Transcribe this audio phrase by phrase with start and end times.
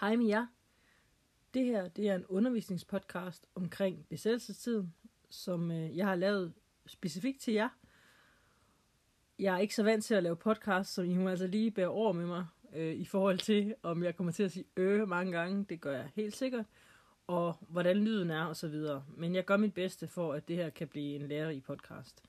[0.00, 0.46] Hej med jer.
[1.54, 4.94] Det her det er en undervisningspodcast omkring besættelsestiden,
[5.30, 6.52] som øh, jeg har lavet
[6.86, 7.68] specifikt til jer.
[9.38, 11.88] Jeg er ikke så vant til at lave podcast, så I må altså lige bære
[11.88, 15.32] over med mig øh, i forhold til, om jeg kommer til at sige øh mange
[15.32, 15.66] gange.
[15.68, 16.66] Det gør jeg helt sikkert.
[17.26, 19.04] Og hvordan lyden er og så videre.
[19.08, 22.22] Men jeg gør mit bedste for, at det her kan blive en lærerig podcast.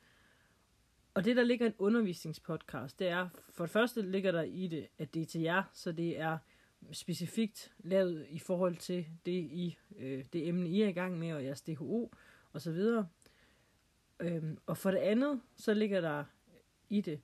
[1.13, 4.87] Og det, der ligger en undervisningspodcast, det er, for det første ligger der i det,
[4.97, 6.37] at det er til jer, så det er
[6.91, 11.33] specifikt lavet i forhold til det, I, øh, det emne, I er i gang med,
[11.33, 12.11] og jeres DHO
[12.53, 13.07] og så videre.
[14.19, 16.23] Øhm, og for det andet, så ligger der
[16.89, 17.21] i det,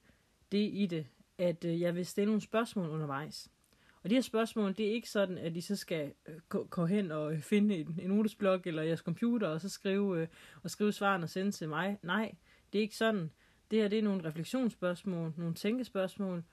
[0.51, 1.07] det i det,
[1.37, 3.49] at øh, jeg vil stille nogle spørgsmål undervejs.
[4.03, 7.11] Og de her spørgsmål, det er ikke sådan, at I så skal øh, gå, hen
[7.11, 10.27] og finde en, en notesblok eller jeres computer, og så skrive, øh,
[10.63, 11.97] og skrive svaren og sende til mig.
[12.03, 12.35] Nej,
[12.73, 13.31] det er ikke sådan.
[13.71, 16.43] Det her det er nogle refleksionsspørgsmål, nogle tænkespørgsmål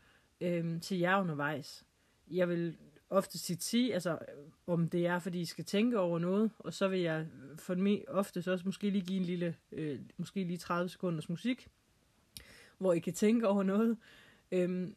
[0.40, 1.84] øh, til jer undervejs.
[2.30, 2.76] Jeg vil
[3.10, 4.18] ofte sige, altså øh,
[4.66, 8.04] om det er, fordi I skal tænke over noget, og så vil jeg for mig
[8.08, 11.68] ofte også måske lige give en lille, øh, måske lige 30 sekunders musik,
[12.78, 13.96] hvor I kan tænke over noget.
[14.52, 14.96] Øhm,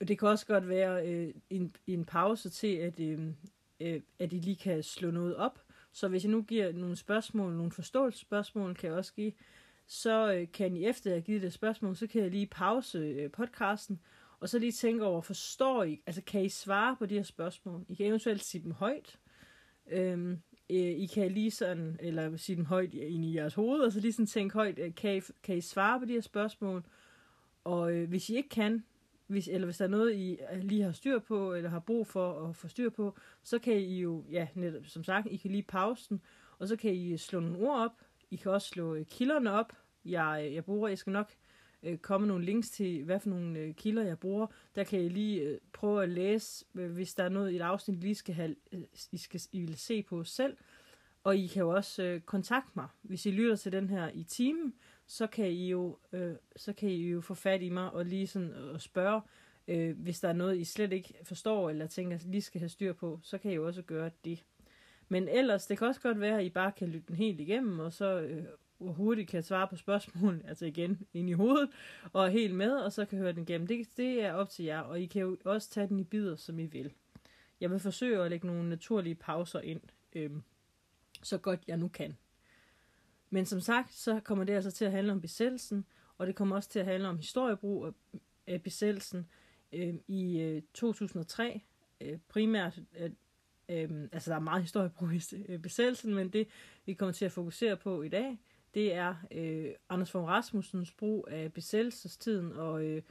[0.00, 3.20] og det kan også godt være øh, en, en pause til, at, øh,
[3.80, 5.62] øh, at I lige kan slå noget op.
[5.92, 9.32] Så hvis jeg nu giver nogle spørgsmål, nogle forståelsesspørgsmål, kan jeg også give,
[9.86, 12.98] så øh, kan I efter at have givet det spørgsmål, så kan jeg lige pause
[12.98, 14.00] øh, podcasten,
[14.40, 17.84] og så lige tænke over, forstår I, altså kan I svare på de her spørgsmål?
[17.88, 19.18] I kan eventuelt sige dem højt.
[19.90, 23.92] Øhm, øh, I kan lige sådan, eller sige dem højt ind i jeres hoved, og
[23.92, 26.84] så lige sådan tænke højt, øh, kan I, kan I svare på de her spørgsmål?
[27.64, 28.84] Og øh, hvis I ikke kan,
[29.26, 32.06] hvis, eller hvis der er noget, I øh, lige har styr på, eller har brug
[32.06, 35.50] for at få styr på, så kan I jo, ja, netop, som sagt, I kan
[35.50, 36.20] lige pause den,
[36.58, 38.02] og så kan I slå nogle ord op.
[38.30, 39.72] I kan også slå øh, kilderne op.
[40.04, 41.32] Jeg, jeg bruger, jeg skal nok
[41.82, 44.46] øh, komme nogle links til, hvad for nogle øh, kilder jeg bruger.
[44.74, 47.62] Der kan I lige øh, prøve at læse, øh, hvis der er noget i et
[47.62, 50.56] afsnit, I lige skal have, øh, I, skal, I vil se på selv.
[51.24, 52.88] Og I kan jo også øh, kontakte mig.
[53.02, 54.74] Hvis I lytter til den her i timen,
[55.06, 58.26] så kan I jo, øh, så kan I jo få fat i mig og lige
[58.26, 59.20] sådan øh, og spørge,
[59.68, 62.92] øh, hvis der er noget, I slet ikke forstår, eller tænker, lige skal have styr
[62.92, 64.44] på, så kan I jo også gøre det.
[65.08, 67.78] Men ellers, det kan også godt være, at I bare kan lytte den helt igennem,
[67.78, 68.44] og så øh,
[68.78, 71.70] hurtigt kan svare på spørgsmål, altså igen ind i hovedet,
[72.12, 73.66] og er helt med, og så kan høre den igennem.
[73.66, 76.36] Det, det er op til jer, og I kan jo også tage den i bidder,
[76.36, 76.92] som I vil.
[77.60, 79.80] Jeg vil forsøge at lægge nogle naturlige pauser ind,
[80.12, 80.42] øhm,
[81.22, 82.16] så godt jeg nu kan.
[83.30, 85.84] Men som sagt, så kommer det altså til at handle om besættelsen,
[86.18, 87.94] og det kommer også til at handle om historiebrug
[88.46, 89.26] af besættelsen.
[89.72, 91.62] Øhm, I øh, 2003
[92.00, 93.10] øh, primært, øh,
[93.68, 96.48] øh, altså der er meget historiebrug i øh, besættelsen, men det
[96.86, 98.38] vi kommer til at fokusere på i dag,
[98.76, 103.02] det er øh, Anders von Rasmussens brug af besættelsestiden og øh,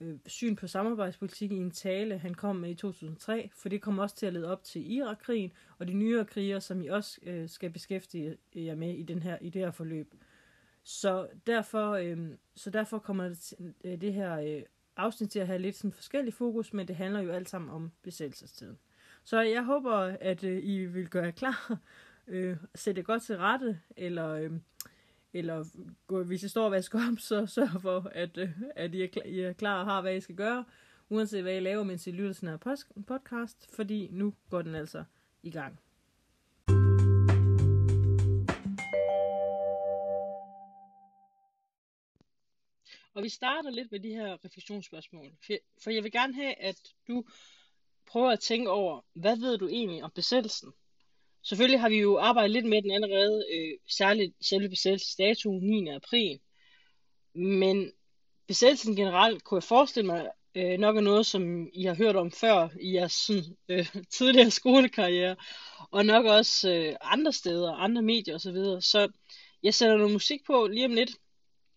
[0.00, 4.02] øh, syn på samarbejdspolitik i en tale, han kom med i 2003, for det kommer
[4.02, 7.48] også til at lede op til Irakkrigen og de nyere kriger, som I også øh,
[7.48, 10.14] skal beskæftige jer med i, den her, i det her forløb.
[10.82, 12.18] Så derfor, øh,
[12.54, 13.54] så derfor kommer det,
[13.84, 14.62] øh, det her øh,
[14.96, 17.92] afsnit til at have lidt sådan forskellig fokus, men det handler jo alt sammen om
[18.02, 18.78] besættelsestiden.
[19.24, 21.78] Så jeg håber, at øh, I vil gøre jer klar,
[22.26, 24.28] øh, sætte godt til rette, eller...
[24.28, 24.52] Øh,
[25.34, 25.64] eller
[26.24, 29.24] hvis I står og vasker op, så sørg for, at, øh, at I, er klar,
[29.24, 30.64] I er klar og har, hvad I skal gøre,
[31.08, 34.74] uanset hvad I laver, mens I lytter til den her podcast, fordi nu går den
[34.74, 35.04] altså
[35.42, 35.80] i gang.
[43.14, 45.32] Og vi starter lidt med de her refleksionsspørgsmål,
[45.82, 47.24] for jeg vil gerne have, at du
[48.06, 50.72] prøver at tænke over, hvad ved du egentlig om besættelsen?
[51.44, 55.88] Selvfølgelig har vi jo arbejdet lidt med den allerede, øh, særligt selve besættelsesdatoen 9.
[55.88, 56.40] april.
[57.34, 57.92] Men
[58.46, 62.30] besættelsen generelt kunne jeg forestille mig øh, nok er noget, som I har hørt om
[62.30, 63.86] før i jeres sådan, øh,
[64.18, 65.36] tidligere skolekarriere,
[65.90, 68.56] og nok også øh, andre steder, andre medier osv.
[68.56, 69.08] Så, så
[69.62, 71.10] jeg sætter noget musik på lige om lidt,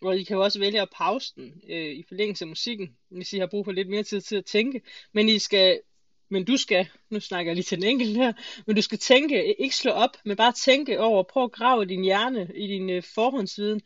[0.01, 3.33] og I kan jo også vælge at pause den øh, i forlængelse af musikken, hvis
[3.33, 4.81] I har brug for lidt mere tid til at tænke.
[5.13, 5.81] Men I skal
[6.29, 8.33] men du skal, nu snakker jeg lige til den enkelte her,
[8.65, 12.03] men du skal tænke, ikke slå op, men bare tænke over, prøv at grave din
[12.03, 13.81] hjerne, i din øh, forhåndsviden.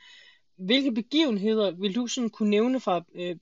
[0.58, 3.36] Hvilke begivenheder vil du sådan kunne nævne fra øh,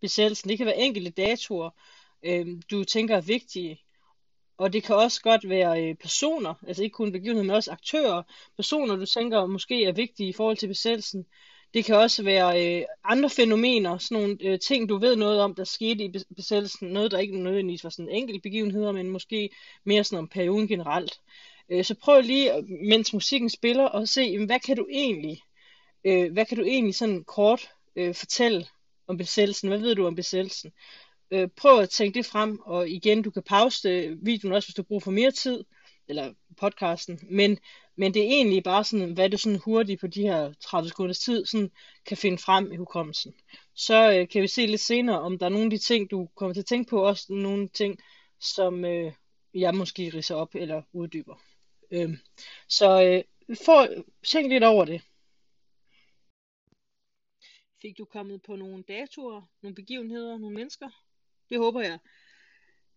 [0.00, 0.50] besættelsen?
[0.50, 1.70] Det kan være enkelte datoer,
[2.22, 3.80] øh, du tænker er vigtige.
[4.58, 8.22] Og det kan også godt være øh, personer, altså ikke kun begivenheder, men også aktører.
[8.56, 11.26] Personer, du tænker måske er vigtige i forhold til besættelsen.
[11.76, 15.54] Det kan også være øh, andre fænomener, sådan nogle øh, ting, du ved noget om,
[15.54, 16.88] der skete i besættelsen.
[16.88, 19.50] Noget, der ikke nødvendigvis var sådan enkelt begivenheder, men måske
[19.84, 21.20] mere sådan om perioden generelt.
[21.68, 22.52] Øh, så prøv lige,
[22.88, 25.42] mens musikken spiller, at se, jamen, hvad kan du egentlig,
[26.04, 28.66] øh, hvad kan du egentlig sådan kort øh, fortælle
[29.08, 29.68] om besættelsen?
[29.68, 30.72] Hvad ved du om besættelsen?
[31.30, 34.74] øh, prøv at tænke det frem, og igen, du kan pause øh, videoen også, hvis
[34.74, 35.64] du bruger for mere tid,
[36.08, 37.58] eller podcasten, men,
[37.96, 41.18] men det er egentlig bare sådan, hvad du sådan hurtigt på de her 30 sekunders
[41.18, 41.70] tid sådan
[42.06, 43.34] kan finde frem i hukommelsen.
[43.74, 46.28] Så øh, kan vi se lidt senere, om der er nogle af de ting, du
[46.36, 47.98] kommer til at tænke på, også nogle ting,
[48.40, 49.12] som øh,
[49.54, 51.42] jeg måske riser op eller uddyber.
[51.90, 52.18] Øh,
[52.68, 53.24] så øh,
[53.64, 53.88] for,
[54.26, 55.02] tænk lidt over det.
[57.82, 60.88] Fik du kommet på nogle datoer, nogle begivenheder, nogle mennesker?
[61.48, 61.98] Det håber jeg.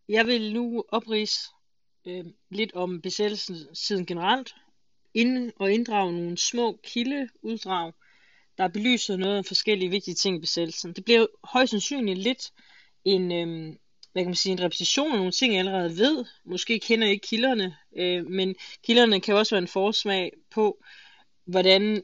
[0.09, 1.39] Jeg vil nu oprise
[2.05, 4.55] øh, lidt om besættelsen siden generelt,
[5.13, 7.93] ind og inddrage nogle små kildeuddrag,
[8.57, 10.93] der belyser noget af forskellige vigtige ting i besættelsen.
[10.93, 12.51] Det bliver højst sandsynligt lidt
[13.05, 13.75] en, øh,
[14.11, 16.25] hvad kan man sige, en repetition af nogle ting, jeg allerede ved.
[16.45, 20.83] Måske kender jeg ikke kilderne, øh, men kilderne kan også være en forsmag på,
[21.45, 22.03] hvordan,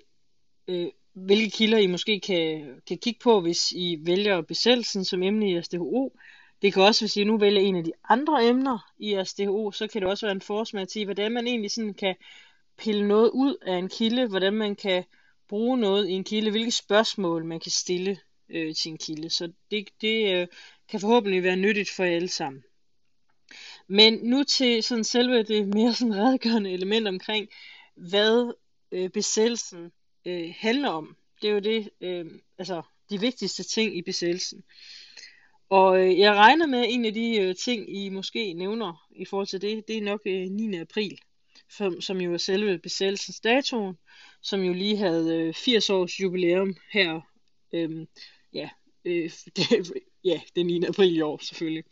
[0.67, 5.49] øh, hvilke kilder I måske kan, kan kigge på, hvis I vælger besættelsen som emne
[5.49, 6.17] i jeres DHO.
[6.61, 9.71] Det kan også, hvis I nu vælger en af de andre emner i jeres DHO,
[9.71, 12.15] så kan det også være en forsmag til, hvordan man egentlig sådan kan
[12.77, 15.03] pille noget ud af en kilde, hvordan man kan
[15.47, 18.19] bruge noget i en kilde, hvilke spørgsmål man kan stille
[18.49, 19.29] øh, til en kilde.
[19.29, 20.47] Så det, det øh,
[20.89, 22.63] kan forhåbentlig være nyttigt for jer alle sammen.
[23.87, 27.49] Men nu til sådan selve det mere sådan redegørende element omkring,
[27.95, 28.53] hvad
[28.91, 29.91] øh, besættelsen
[30.25, 31.15] øh, handler om.
[31.41, 32.25] Det er jo det, øh,
[32.57, 34.63] altså de vigtigste ting i besættelsen.
[35.69, 39.25] Og øh, jeg regner med, at en af de øh, ting, I måske nævner i
[39.25, 40.77] forhold til det, det er nok øh, 9.
[40.77, 41.19] april,
[41.69, 43.97] som, som jo er selve besættelsesdatoen,
[44.41, 47.21] som jo lige havde øh, 80 års jubilæum her,
[47.73, 48.07] øh,
[48.53, 48.69] ja,
[49.05, 50.85] øh, det, ja, den 9.
[50.85, 51.83] april i år selvfølgelig.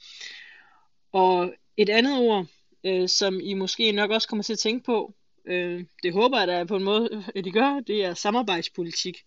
[1.12, 2.46] Og et andet ord,
[2.84, 5.14] øh, som I måske nok også kommer til at tænke på,
[5.46, 9.18] øh, det håber jeg da på en måde, at I gør, det er samarbejdspolitik.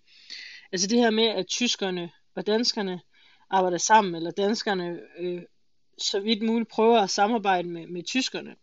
[0.72, 3.00] Altså det her med, at tyskerne og danskerne
[3.50, 5.42] arbejder sammen, eller danskerne øh,
[5.98, 8.56] så vidt muligt prøver at samarbejde med, med tyskerne,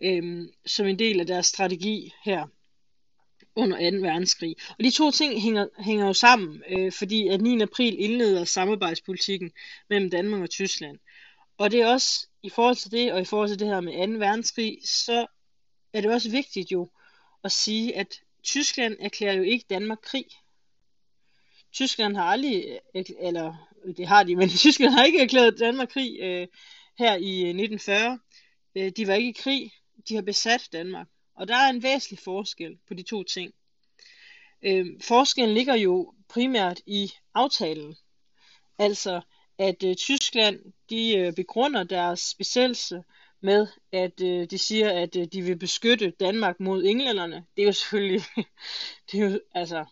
[0.00, 2.46] øh, som en del af deres strategi her
[3.56, 3.96] under 2.
[3.96, 4.56] verdenskrig.
[4.78, 7.62] Og de to ting hænger, hænger jo sammen, øh, fordi at 9.
[7.62, 9.52] april indleder samarbejdspolitikken
[9.90, 10.98] mellem Danmark og Tyskland.
[11.58, 14.06] Og det er også i forhold til det, og i forhold til det her med
[14.06, 14.18] 2.
[14.18, 15.26] verdenskrig, så
[15.92, 16.90] er det også vigtigt jo
[17.44, 20.26] at sige, at Tyskland erklærer jo ikke Danmark krig.
[21.72, 26.20] Tyskland har aldrig, øh, eller det har de, men Tyskland har ikke erklæret Danmark krig
[26.20, 26.46] øh,
[26.98, 28.18] her i øh, 1940.
[28.76, 29.72] Øh, de var ikke i krig,
[30.08, 31.06] de har besat Danmark.
[31.34, 33.52] Og der er en væsentlig forskel på de to ting.
[34.62, 37.96] Øh, forskellen ligger jo primært i aftalen.
[38.78, 39.20] Altså,
[39.58, 43.02] at øh, Tyskland de øh, begrunder deres besættelse
[43.40, 47.46] med, at øh, de siger, at øh, de vil beskytte Danmark mod englænderne.
[47.56, 48.22] Det er jo selvfølgelig,
[49.12, 49.84] det er jo, altså,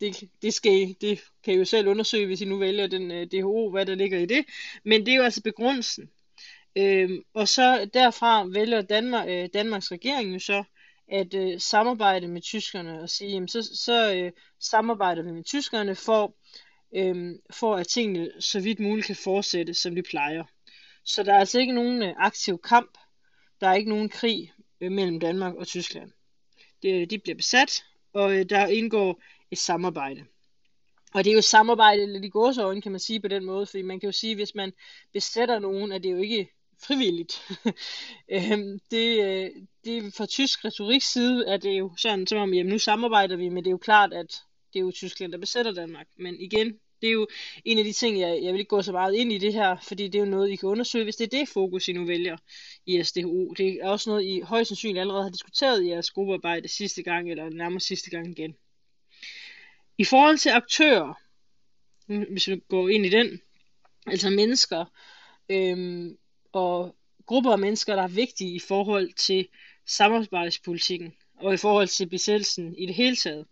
[0.00, 3.26] det, det, skal, det kan I jo selv undersøge, hvis I nu vælger den øh,
[3.26, 4.44] DHO, hvad der ligger i det.
[4.84, 6.10] Men det er jo altså begrundelsen.
[6.76, 10.64] Øhm, og så derfra vælger Danmark, øh, Danmarks regering jo så
[11.10, 15.94] at øh, samarbejde med tyskerne og sige, jamen, så, så øh, samarbejder vi med tyskerne
[15.94, 16.34] for,
[16.96, 20.44] øh, for at tingene så vidt muligt kan fortsætte, som de plejer.
[21.04, 22.98] Så der er altså ikke nogen øh, aktiv kamp,
[23.60, 26.10] der er ikke nogen krig øh, mellem Danmark og Tyskland.
[26.82, 30.24] Det, de bliver besat, og øh, der indgår et samarbejde.
[31.14, 33.82] Og det er jo samarbejde lidt i gåsøjne, kan man sige på den måde, fordi
[33.82, 34.72] man kan jo sige, at hvis man
[35.12, 36.48] besætter nogen, at det jo ikke
[36.86, 37.42] frivilligt.
[38.34, 39.50] øhm, det, øh,
[39.84, 43.48] det fra tysk retorik side er det jo sådan, som om, jamen nu samarbejder vi,
[43.48, 46.06] men det er jo klart, at det er jo Tyskland, der besætter Danmark.
[46.16, 47.26] Men igen, det er jo
[47.64, 49.76] en af de ting, jeg, jeg vil ikke gå så meget ind i det her,
[49.82, 52.04] fordi det er jo noget, I kan undersøge, hvis det er det fokus, I nu
[52.04, 52.36] vælger
[52.86, 53.54] i SDHU.
[53.54, 57.30] Det er også noget, I højst sandsynligt allerede har diskuteret i jeres gruppearbejde sidste gang,
[57.30, 58.56] eller nærmest sidste gang igen.
[59.98, 61.14] I forhold til aktører,
[62.06, 63.40] hvis vi går ind i den,
[64.06, 64.84] altså mennesker,
[65.48, 66.18] øhm,
[66.52, 69.48] og grupper af mennesker, der er vigtige i forhold til
[69.86, 73.46] samarbejdspolitikken og i forhold til besættelsen i det hele taget,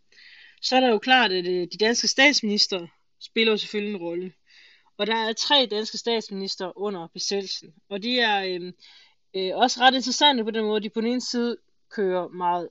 [0.62, 2.86] så er det jo klart, at øh, de danske statsminister
[3.20, 4.32] spiller jo selvfølgelig en rolle.
[4.98, 8.72] Og der er tre danske statsminister under besættelsen, og de er øh,
[9.34, 11.56] øh, også ret interessante på den måde, de på den ene side
[11.90, 12.68] kører meget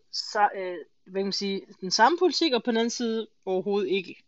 [0.55, 0.77] øh,
[1.11, 4.23] hvad kan man sige, den samme politik, og på den anden side overhovedet ikke.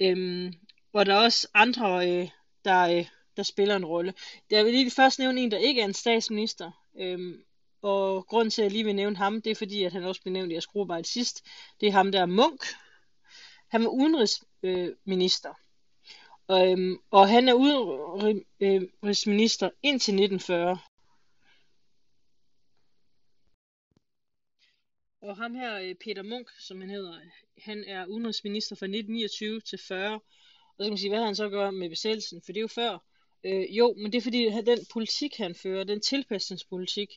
[0.00, 0.52] Øhm,
[0.92, 2.28] og der er også andre, øh,
[2.64, 4.14] der, øh, der spiller en rolle.
[4.50, 6.70] Jeg vil lige først nævne en, der ikke er en statsminister.
[6.98, 7.44] Øhm,
[7.82, 10.22] og grund til, at jeg lige vil nævne ham, det er fordi, at han også
[10.22, 11.44] blev nævnt i jeres gruppearbejde sidst.
[11.80, 12.64] Det er ham der Munk.
[13.68, 15.54] Han var udenrigsminister.
[16.50, 20.78] Øh, øhm, og han er udenrigsminister indtil 1940.
[25.22, 27.20] Og ham her, øh, Peter Munk, som han hedder,
[27.58, 30.14] han er udenrigsminister fra 1929 til 40.
[30.14, 30.20] Og
[30.78, 32.98] så kan man sige, hvad han så gør med besættelsen, for det er jo før
[33.44, 37.08] Øh, jo, men det er fordi, den politik, han fører, den tilpasningspolitik,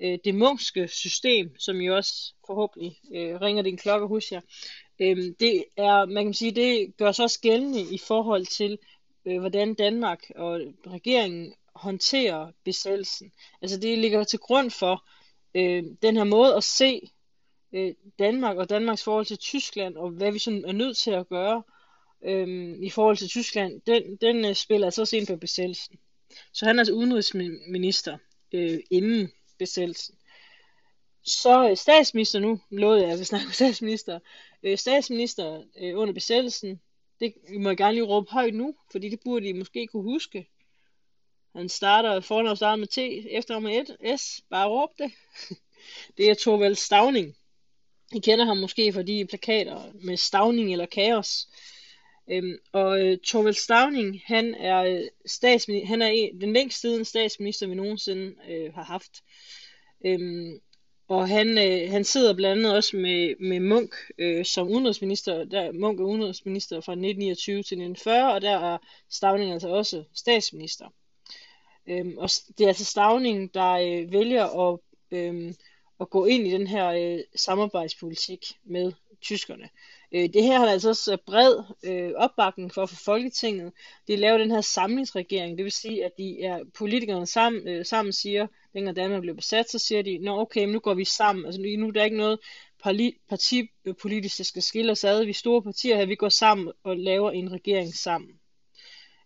[0.00, 4.40] øh, det munkske system, som jo også forhåbentlig øh, ringer din klokke hos jer,
[5.00, 8.78] øh, det er, man kan sige, det gør sig også gældende i forhold til,
[9.26, 13.32] øh, hvordan Danmark og regeringen håndterer besættelsen.
[13.62, 15.04] Altså det ligger til grund for
[15.54, 17.10] øh, den her måde at se
[17.72, 21.28] øh, Danmark og Danmarks forhold til Tyskland, og hvad vi sådan er nødt til at
[21.28, 21.62] gøre
[22.24, 25.98] øhm, i forhold til Tyskland, den, den øh, spiller altså også ind på besættelsen.
[26.52, 28.18] Så han er altså udenrigsminister
[28.52, 30.14] øh, inden besættelsen.
[31.24, 34.18] Så øh, statsminister nu, lovede jeg, altså at vi snakker statsminister.
[34.62, 36.80] Øh, statsminister øh, under besættelsen,
[37.20, 40.48] det må jeg gerne lige råbe højt nu, fordi det burde I måske kunne huske.
[41.56, 42.98] Han starter, fornavn starter med T,
[43.30, 45.12] efternavn med et S, bare råb det.
[46.16, 47.36] det er Torvald Stavning.
[48.14, 51.48] I kender ham måske for de plakater med Stavning eller Kaos.
[52.30, 57.04] Øhm, og øh, Torvald Stavning, han er, øh, statsminister, han er en, den længst siden
[57.04, 59.22] statsminister, vi nogensinde øh, har haft.
[60.06, 60.60] Øhm,
[61.08, 65.44] og han, øh, han sidder blandt andet også med, med Munk øh, som udenrigsminister.
[65.44, 68.78] Der, Munk er udenrigsminister fra 1929 til 1940, og der er
[69.10, 70.86] Stavning altså også statsminister.
[71.88, 74.78] Øhm, og det er altså Stavning, der øh, vælger at,
[75.10, 75.54] øh,
[76.00, 79.68] at gå ind i den her øh, samarbejdspolitik med tyskerne.
[80.14, 83.72] Øh, det her har altså også øh, bred øh, opbakning for for Folketinget.
[84.08, 88.12] De laver den her samlingsregering, det vil sige, at de er politikerne sammen, øh, sammen
[88.12, 91.46] siger, dengang Danmark blev besat, så siger de, nå okay, nu går vi sammen.
[91.46, 92.38] Altså nu, nu er der ikke noget
[93.28, 95.24] partipolitisk, der skal skille os ad.
[95.24, 98.30] Vi store partier her, vi går sammen og laver en regering sammen.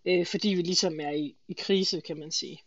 [0.08, 2.58] Øh, fordi vi ligesom er i, i krise, kan man sige.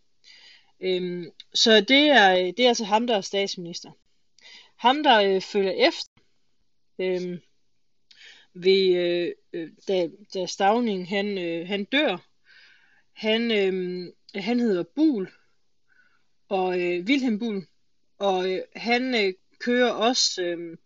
[0.82, 3.92] Øhm, så det er, det er altså ham, der er statsminister.
[4.76, 6.12] Ham, der øh, følger efter,
[7.00, 7.40] øh,
[8.54, 12.18] ved, øh, øh, da, da Stavning han, øh, han dør.
[13.14, 15.30] Han, øh, han hedder Bul,
[16.50, 17.66] og øh, Wilhelm Bul,
[18.18, 20.78] og øh, han øh, kører også, øh,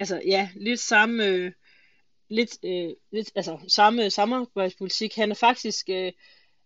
[0.00, 1.52] altså ja, lidt samme, øh,
[2.28, 5.14] lidt, øh, lidt, altså samme samarbejdspolitik.
[5.14, 6.12] Han er faktisk, øh,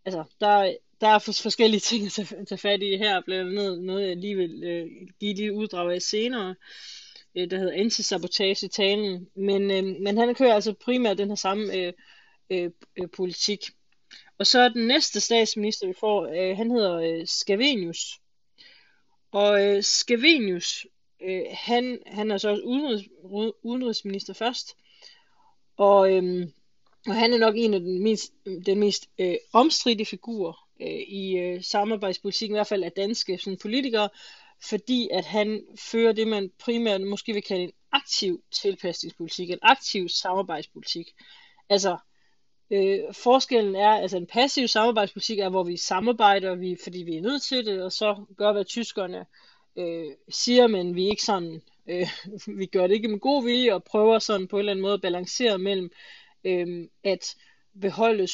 [0.05, 4.09] altså der, der er forskellige ting at tage, tage fat i her, blandt andet noget,
[4.09, 4.87] jeg lige vil øh,
[5.21, 6.55] give lige uddrag af senere
[7.37, 11.93] øh, der hedder antisabotage-talen, men, øh, men han kører altså primært den her samme øh,
[12.51, 13.61] øh, øh, politik.
[14.39, 18.21] Og så er den næste statsminister, vi får, øh, han hedder øh, Scavenius.
[19.33, 20.87] Og øh, Scavenius,
[21.23, 23.09] øh, han, han er så også udenrigs,
[23.63, 24.77] udenrigsminister først,
[25.77, 26.47] og, øh,
[27.07, 28.33] og han er nok en af den mest,
[28.67, 33.59] den mest øh, omstridte figurer øh, i øh, samarbejdspolitikken, i hvert fald af danske sådan,
[33.59, 34.09] politikere,
[34.69, 40.09] fordi at han fører det, man primært måske vil kalde en aktiv tilpasningspolitik, en aktiv
[40.09, 41.07] samarbejdspolitik.
[41.69, 41.97] Altså,
[42.71, 47.23] øh, forskellen er, altså en passiv samarbejdspolitik er, hvor vi samarbejder, vi, fordi vi er
[47.23, 49.27] nødt til det, og så gør, hvad tyskerne
[49.77, 52.09] øh, siger, men vi er ikke sådan, øh,
[52.59, 54.95] vi gør det ikke med god vilje, og prøver sådan på en eller anden måde
[54.95, 55.91] at balancere mellem
[56.45, 57.37] øh, at
[57.81, 58.27] beholde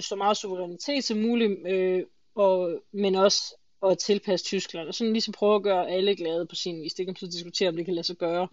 [0.00, 2.02] så meget suverænitet som muligt, øh,
[2.34, 3.56] og, men også
[3.88, 6.94] at tilpasse Tyskland, og sådan ligesom prøve at gøre alle glade på sin vis.
[6.94, 8.48] Det kan man så diskutere, om det kan lade sig gøre.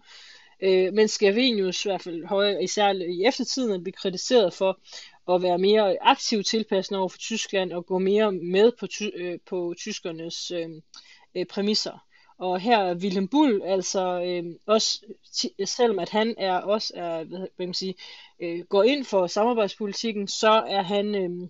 [0.60, 4.80] Øh, men Scavenius, i hvert fald højere, især i eftertiden, er blevet kritiseret for
[5.34, 9.38] at være mere aktiv tilpassende over for Tyskland og gå mere med på, ty- øh,
[9.46, 10.68] på tyskernes øh,
[11.34, 12.04] øh, præmisser.
[12.38, 15.00] Og her er Willem Bull altså øh, også,
[15.64, 17.94] selvom at han er også er, hvad, hvad man sige,
[18.40, 21.48] øh, går ind for samarbejdspolitikken, så er han øh,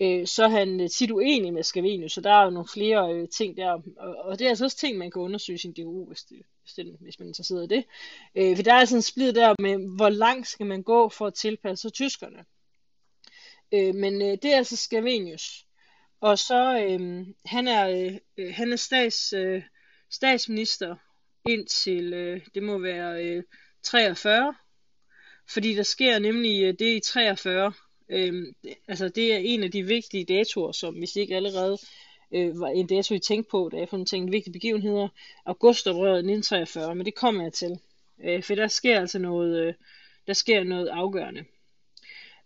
[0.00, 3.14] øh, så er han øh, tit uenig med Scavenius, så der er jo nogle flere
[3.14, 5.72] øh, ting der, og, og det er altså også ting, man kan undersøge i sin
[5.72, 7.84] DU, hvis, det, hvis, det, hvis man er interesseret i det.
[8.34, 11.26] Øh, for der er sådan en splid der med, hvor langt skal man gå for
[11.26, 12.44] at tilpasse sig tyskerne.
[13.72, 15.66] Øh, men øh, det er altså Scavenius.
[16.20, 17.88] Og så, øh, han er,
[18.38, 19.62] øh, han er stats, øh,
[20.10, 20.96] statsminister
[21.48, 23.42] indtil, øh, det må være øh,
[23.82, 24.54] 43,
[25.48, 27.72] fordi der sker nemlig øh, det i 43,
[28.08, 28.54] Øhm,
[28.88, 31.78] altså det er en af de vigtige datoer, som hvis ikke allerede
[32.34, 35.08] øh, var en dato, I tænkte på, da jeg fandt tænkt vigtige begivenheder.
[35.46, 37.78] Augustoprøret 1943, men det kommer jeg til.
[38.24, 39.74] Øh, for der sker altså noget, øh,
[40.26, 41.44] der sker noget afgørende.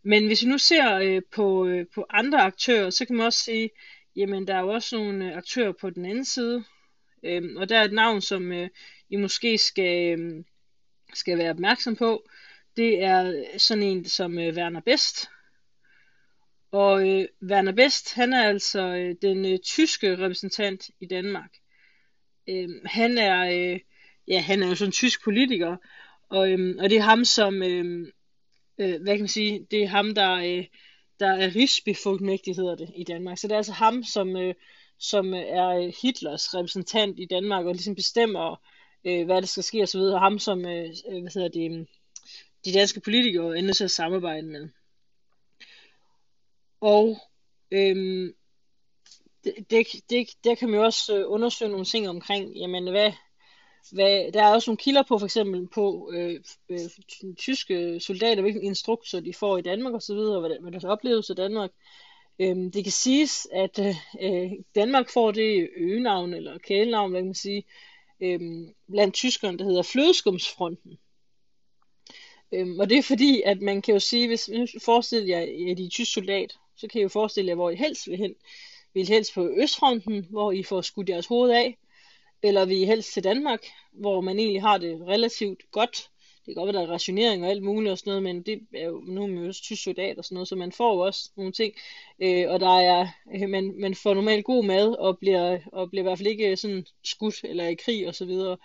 [0.02, 3.38] Men hvis vi nu ser øh, på, øh, på andre aktører, så kan man også
[3.38, 3.70] sige,
[4.16, 6.64] jamen der er jo også nogle øh, aktører på den anden side.
[7.22, 8.68] Øh, og der er et navn, som øh,
[9.10, 10.44] I måske skal, øh,
[11.14, 12.28] skal være opmærksom på.
[12.76, 15.28] Det er sådan en som øh, Werner Best,
[16.70, 21.50] og øh, Werner Best, han er altså øh, den øh, tyske repræsentant i Danmark.
[22.48, 23.80] Øh, han er øh,
[24.28, 25.76] ja, han er jo sådan en tysk politiker,
[26.30, 28.12] og, øh, og det er ham som øh,
[28.78, 30.64] øh, hvad kan man sige, det er ham der øh,
[31.20, 33.38] der er rigsbefolkningsmægtig hedder det i Danmark.
[33.38, 34.54] Så det er altså ham, som, øh,
[34.98, 38.60] som er øh, Hitlers repræsentant i Danmark, og ligesom bestemmer,
[39.04, 41.87] øh, hvad der skal ske osv., og ham som, øh, øh, hvad hedder det, øhm,
[42.64, 44.68] de danske politikere er nødt til at samarbejde med.
[46.80, 47.16] Og
[47.70, 48.35] øhm,
[49.44, 53.12] det, det, det, der kan man jo også øh, undersøge nogle ting omkring, jamen hvad,
[53.92, 56.78] hvad, der er også nogle kilder på, for eksempel på øh, øh,
[57.37, 61.37] tyske soldater, hvilken instrukser de får i Danmark osv., og hvad, hvad deres oplevelse i
[61.37, 61.70] Danmark.
[62.38, 67.26] Øhm, det kan siges, at øh, øh, Danmark får det øgenavn, eller kælenavn, hvad kan
[67.26, 67.64] man sige,
[68.20, 70.99] øhm, blandt tyskerne, der hedder Flødeskumsfronten.
[72.52, 75.78] Øhm, og det er fordi, at man kan jo sige, hvis man forestiller jer, at
[75.78, 78.35] I er tysk soldat, så kan I jo forestille jer, hvor I helst vil hen.
[78.94, 81.76] Vil I helst på Østfronten, hvor I får skudt jeres hoved af,
[82.42, 86.11] eller vil I helst til Danmark, hvor man egentlig har det relativt godt.
[86.47, 88.61] Det kan godt være, der er rationering og alt muligt og sådan noget, men det
[88.75, 90.94] er jo, nu er man jo også tysk soldat og sådan noget, så man får
[90.94, 91.75] jo også nogle ting.
[92.23, 96.02] Øh, og der er, øh, man, man får normalt god mad, og bliver, og bliver
[96.02, 98.56] i hvert fald ikke øh, sådan skudt eller i krig og så videre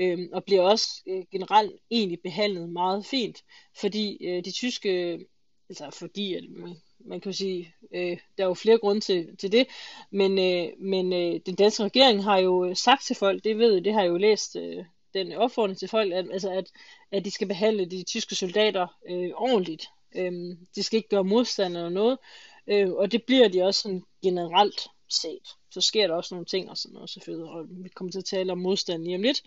[0.00, 3.44] øh, og bliver også øh, generelt egentlig behandlet meget fint,
[3.80, 5.20] fordi øh, de tyske, øh,
[5.68, 9.36] altså fordi at man, man kan jo sige, øh, der er jo flere grunde til,
[9.36, 9.66] til det,
[10.10, 13.80] men, øh, men øh, den danske regering har jo øh, sagt til folk, det ved
[13.80, 16.70] det har jeg jo læst, øh, den opfordring til folk, at, altså at,
[17.12, 19.86] at de skal behandle de tyske soldater øh, ordentligt.
[20.14, 20.32] Øh,
[20.74, 22.18] de skal ikke gøre modstand eller noget,
[22.66, 25.56] øh, og det bliver de også sådan generelt set.
[25.70, 28.24] Så sker der også nogle ting og sådan noget selvfølgelig, og vi kommer til at
[28.24, 29.42] tale om modstand lige om lidt.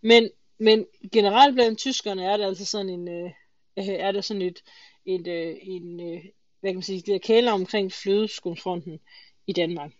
[0.00, 3.30] Men, men generelt blandt tyskerne er det altså sådan en, øh,
[4.06, 4.62] er det sådan et,
[5.06, 6.24] et, øh, en, øh,
[6.64, 9.00] hvad kan man sige, det kæler omkring flødeskumsfronten
[9.46, 9.92] i Danmark.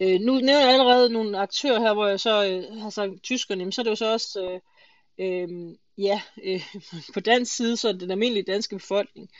[0.00, 3.64] Øh, nu nævner jeg allerede nogle aktører her, hvor jeg så øh, har sagt tyskerne,
[3.64, 4.60] men så er det jo så også, øh,
[5.18, 6.60] øh, ja, øh,
[7.14, 9.30] på dansk side, så den almindelige danske befolkning.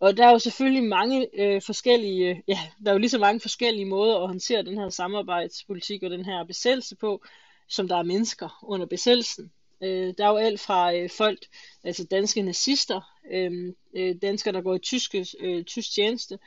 [0.00, 3.18] Og der er jo selvfølgelig mange øh, forskellige, øh, ja, der er jo lige så
[3.18, 7.24] mange forskellige måder at håndtere den her samarbejdspolitik og den her besættelse på,
[7.68, 9.52] som der er mennesker under besættelsen.
[9.82, 11.38] Øh, der er jo alt fra øh, folk,
[11.84, 13.00] altså danske nazister,
[13.32, 16.38] øh, øh, danskere, der går i tyske, øh, tysk tjeneste,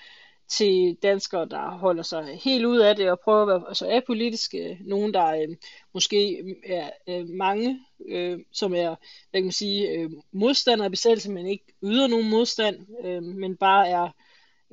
[0.52, 4.78] til danskere, der holder sig helt ud af det og prøver at være altså apolitiske.
[4.82, 5.56] Nogen, der øh,
[5.94, 8.96] måske er øh, mange, øh, som er
[9.32, 13.56] hvad kan man sige, øh, modstandere af besættelse, men ikke yder nogen modstand, øh, men
[13.56, 14.10] bare er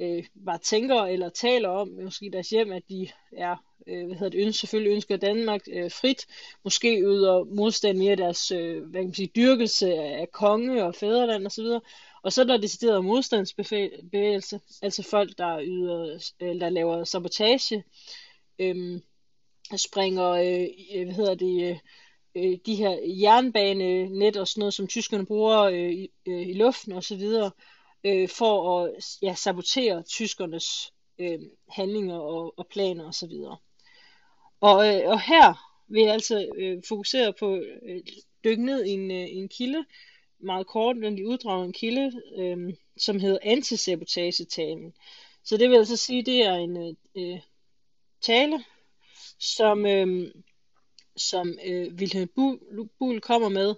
[0.01, 3.57] øh, bare tænker eller taler om, måske deres hjem, at de er,
[3.87, 6.27] øh, hvad hedder det, ønsker, selvfølgelig ønsker Danmark øh, frit,
[6.65, 11.47] måske yder modstand mere deres, øh, hvad kan man sige, dyrkelse af konge og fædreland
[11.47, 11.67] osv.,
[12.23, 17.85] og så er der decideret modstandsbevægelse, altså folk, der, yder, øh, der laver sabotage,
[18.59, 19.01] øh,
[19.77, 21.79] springer, øh, hvad hedder det, øh,
[22.35, 26.93] øh, de her jernbanenet og sådan noget, som tyskerne bruger øh, i, øh, i luften
[26.93, 27.51] og så videre,
[28.05, 33.57] øh, for at ja, sabotere tyskernes øh, handlinger og, og planer og så videre.
[34.61, 38.01] Og, øh, og her vil jeg altså øh, fokusere på øh,
[38.45, 39.85] dykke ned i en, øh, en kilde,
[40.41, 44.95] meget kort, men de uddrager en kilde, øh, som hedder antisabotagetalen.
[45.45, 47.41] Så det vil altså sige, det er en øh, øh
[48.21, 48.65] tale,
[49.39, 50.33] som, øh,
[51.17, 52.29] som øh, Wilhelm
[52.99, 53.75] Buhl kommer med,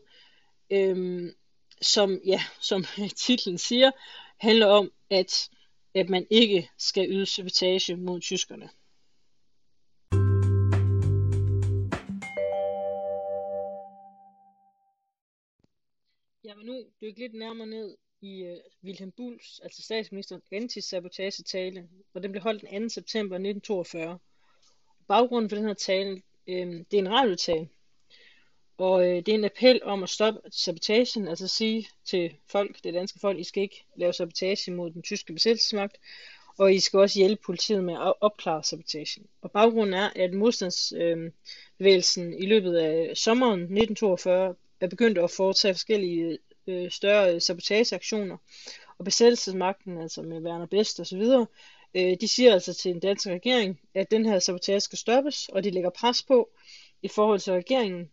[0.71, 1.33] øh,
[1.81, 2.85] som, ja, som
[3.27, 3.91] titlen siger,
[4.37, 5.51] handler om, at,
[5.95, 8.71] at man ikke skal yde sabotage mod tyskerne.
[16.45, 22.23] Jeg vil nu dykke lidt nærmere ned i uh, Wilhelm Bulls, altså statsministerens antisabotagetale, og
[22.23, 22.89] den blev holdt den 2.
[22.89, 24.19] september 1942.
[25.09, 27.69] Baggrunden for den her tale, øh, det er en radiotale,
[28.81, 32.95] og øh, det er en appel om at stoppe sabotagen, altså sige til folk, det
[32.95, 35.97] danske folk, I skal ikke lave sabotage mod den tyske besættelsesmagt,
[36.59, 39.27] og I skal også hjælpe politiet med at opklare sabotagen.
[39.43, 45.75] Og baggrunden er, at modstandsbevægelsen øh, i løbet af sommeren 1942 er begyndt at foretage
[45.75, 48.37] forskellige øh, større sabotageaktioner,
[48.99, 51.47] og besættelsesmagten, altså med Werner Best og så videre,
[51.95, 55.65] øh, de siger altså til den danske regering, at den her sabotage skal stoppes, og
[55.65, 56.51] de lægger pres på
[57.03, 58.11] i forhold til regeringen,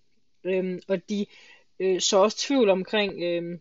[0.48, 1.26] Øhm, og de
[1.80, 3.60] øh, så også tvivl omkring øh,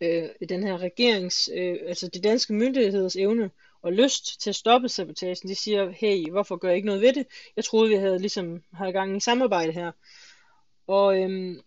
[0.00, 3.50] øh, den her regerings, øh, altså de danske myndigheders evne
[3.82, 5.48] og lyst til at stoppe sabotagen.
[5.48, 7.26] De siger, hey, hvorfor gør I ikke noget ved det?
[7.56, 9.92] Jeg troede, vi havde ligesom havde gang i samarbejde her.
[10.86, 11.60] Og, øhm,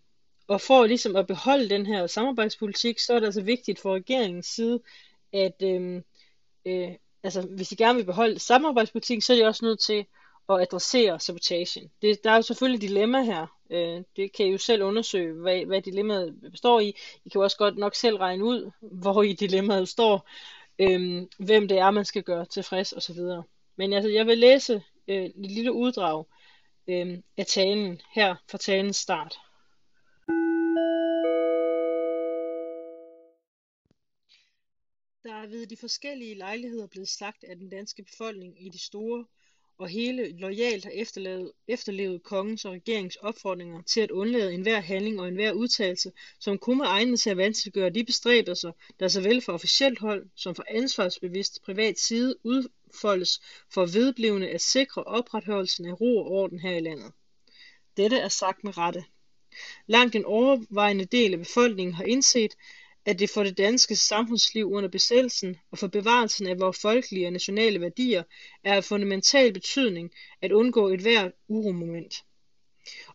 [0.48, 4.46] og for ligesom at beholde den her samarbejdspolitik, så er det altså vigtigt for regeringens
[4.46, 4.80] side,
[5.32, 6.04] at øhm,
[6.66, 6.90] øh,
[7.22, 10.06] altså, hvis de gerne vil beholde samarbejdspolitikken, så er de også nødt til
[10.48, 11.90] at adressere sabotagen.
[12.02, 13.46] Det, der er jo selvfølgelig dilemma her.
[13.70, 16.88] Øh, det kan I jo selv undersøge, hvad, hvad dilemmaet består i.
[17.24, 20.28] I kan jo også godt nok selv regne ud, hvor i dilemmaet står.
[20.78, 23.18] øh, hvem det er, man skal gøre tilfreds osv.
[23.76, 26.24] Men altså, jeg vil læse øh, et lille uddrag
[26.88, 29.38] øh, af talen her fra talens start.
[35.22, 39.24] Der er ved de forskellige lejligheder blevet sagt af den danske befolkning i de store
[39.78, 45.20] og hele lojalt har efterlevet, efterlevet kongens og regeringens opfordringer til at undlade enhver handling
[45.20, 49.98] og enhver udtalelse, som kunne egnet til at vanskeliggøre de bestræbelser, der såvel fra officielt
[49.98, 53.40] hold som fra ansvarsbevidst privat side udfoldes
[53.74, 57.12] for vedblivende at sikre opretholdelsen af ro og orden her i landet.
[57.96, 59.04] Dette er sagt med rette.
[59.86, 62.54] Langt en overvejende del af befolkningen har indset,
[63.06, 67.32] at det for det danske samfundsliv under besættelsen og for bevarelsen af vores folkelige og
[67.32, 68.22] nationale værdier
[68.64, 70.10] er af fundamental betydning
[70.42, 72.14] at undgå et hvert uromoment.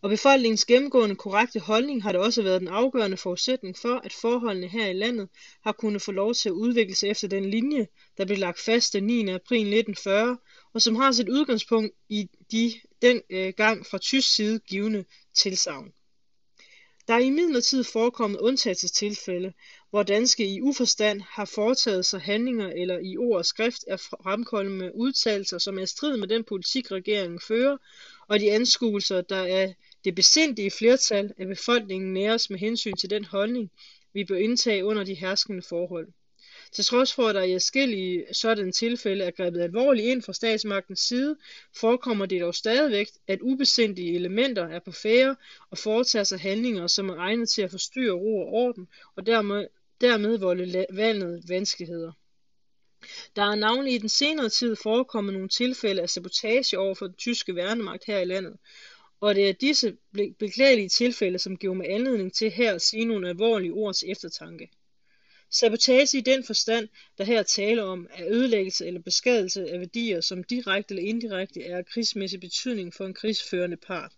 [0.02, 4.68] Og befolkningens gennemgående korrekte holdning har det også været den afgørende forudsætning for, at forholdene
[4.68, 5.30] her i landet
[5.64, 8.94] har kunnet få lov til at udvikle sig efter den linje, der blev lagt fast
[8.94, 9.20] den 9.
[9.20, 10.38] april 1940,
[10.74, 15.94] og som har sit udgangspunkt i de den øh, gang fra tysk side givende tilsavn.
[17.08, 19.54] Der er imidlertid forekommet undtagelsestilfælde,
[19.92, 24.74] hvor danske i uforstand har foretaget sig handlinger eller i ord og skrift er fremkommet
[24.74, 27.78] med udtalelser, som er i strid med den politik, regeringen fører,
[28.28, 29.74] og de anskuelser, der er
[30.04, 33.72] det besindige flertal af befolkningen næres med hensyn til den holdning,
[34.14, 36.08] vi bør indtage under de herskende forhold.
[36.72, 41.00] Til trods for, at der i forskellige sådan tilfælde er grebet alvorligt ind fra statsmagtens
[41.00, 41.36] side,
[41.76, 45.36] forekommer det dog stadigvæk, at ubesindige elementer er på færre
[45.70, 49.68] og foretager sig handlinger, som er egnet til at forstyrre ro og orden, og dermed,
[50.02, 52.12] dermed volde vandet vanskeligheder.
[53.36, 57.16] Der er navnlig i den senere tid forekommet nogle tilfælde af sabotage over for den
[57.16, 58.58] tyske værnemagt her i landet,
[59.20, 59.98] og det er disse
[60.40, 64.70] beklagelige tilfælde, som giver mig anledning til her at sige nogle alvorlige ord til eftertanke.
[65.50, 70.44] Sabotage i den forstand, der her taler om, er ødelæggelse eller beskadelse af værdier, som
[70.44, 74.12] direkte eller indirekte er af krigsmæssig betydning for en krigsførende part.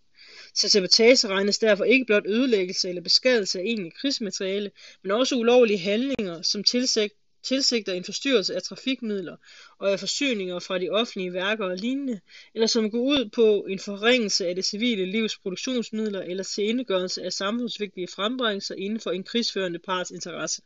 [0.56, 5.80] Så sabotage regnes derfor ikke blot ødelæggelse eller beskadelse af egentlig krigsmateriale, men også ulovlige
[5.80, 7.14] handlinger, som tilsigt,
[7.44, 9.38] tilsigter en forstyrrelse af trafikmidler
[9.80, 12.20] og af forsyninger fra de offentlige værker og lignende,
[12.54, 17.34] eller som går ud på en forringelse af det civile livs produktionsmidler eller senegørelse af
[17.34, 20.62] samfundsvigtige frembringelser inden for en krigsførende parts interesse.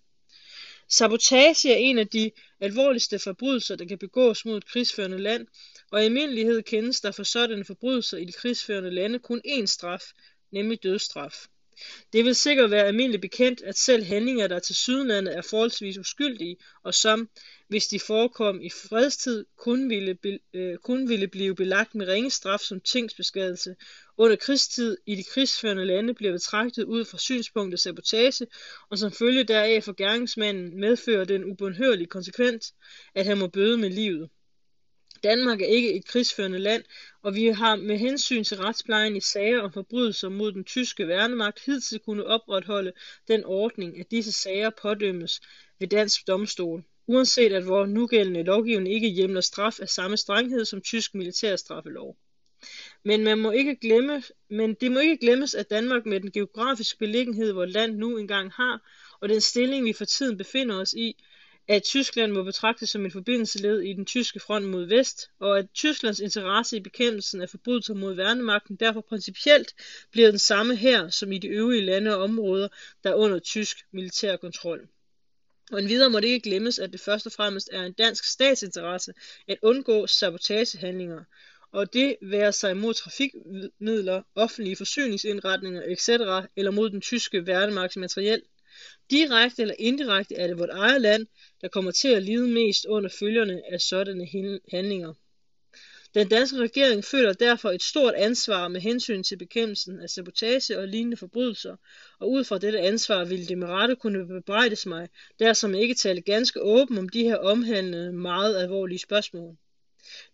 [0.90, 5.48] Sabotage er en af de alvorligste forbrydelser, der kan begås mod et krigsførende land,
[5.92, 10.04] og i almindelighed kendes der for sådanne forbrydelser i de krigsførende lande kun én straf,
[10.52, 11.48] nemlig dødsstraf.
[12.14, 16.58] Det vil sikkert være almindeligt bekendt, at selv handlinger, der til sydlandet er forholdsvis uskyldige,
[16.84, 17.30] og som,
[17.68, 20.18] hvis de forekom i fredstid, kun ville,
[20.54, 23.76] øh, kun ville blive belagt med ringe straf som tingsbeskadelse,
[24.18, 28.48] under krigstid i de krigsførende lande bliver betragtet ud fra synspunktet sabotage,
[28.90, 32.74] og som følge deraf for gerningsmanden medfører den ubundhørlige konsekvens,
[33.16, 34.30] at han må bøde med livet.
[35.24, 36.84] Danmark er ikke et krigsførende land,
[37.22, 41.66] og vi har med hensyn til retsplejen i sager om forbrydelser mod den tyske værnemagt
[41.66, 42.94] hidtil kunne opretholde
[43.28, 45.42] den ordning, at disse sager pådømmes
[45.80, 50.82] ved dansk domstol, uanset at vores nugældende lovgivning ikke hjemler straf af samme strenghed som
[50.82, 52.18] tysk militærstraffelov.
[53.04, 56.98] Men, man må ikke glemme, men det må ikke glemmes, at Danmark med den geografiske
[56.98, 58.82] beliggenhed, hvor land nu engang har,
[59.22, 61.24] og den stilling, vi for tiden befinder os i,
[61.68, 65.66] at Tyskland må betragtes som en forbindelseled i den tyske front mod vest, og at
[65.74, 69.74] Tysklands interesse i bekæmpelsen af forbrydelser mod værnemagten derfor principielt
[70.12, 72.68] bliver den samme her som i de øvrige lande og områder,
[73.04, 74.88] der er under tysk militær kontrol.
[75.72, 79.14] Og endvidere må det ikke glemmes, at det først og fremmest er en dansk statsinteresse
[79.48, 81.24] at undgå sabotagehandlinger,
[81.72, 86.10] og det være sig mod trafikmidler, offentlige forsyningsindretninger etc.,
[86.56, 88.42] eller mod den tyske værnemagts materiel.
[89.12, 91.28] Direkte eller indirekte er det vort eget land,
[91.62, 94.28] der kommer til at lide mest under følgerne af sådanne
[94.72, 95.14] handlinger.
[96.14, 100.88] Den danske regering føler derfor et stort ansvar med hensyn til bekæmpelsen af sabotage og
[100.88, 101.76] lignende forbrydelser,
[102.20, 105.94] og ud fra dette ansvar ville det med rette kunne bebrejdes mig, der som ikke
[105.94, 109.58] talte ganske åben om de her omhandlede meget alvorlige spørgsmål.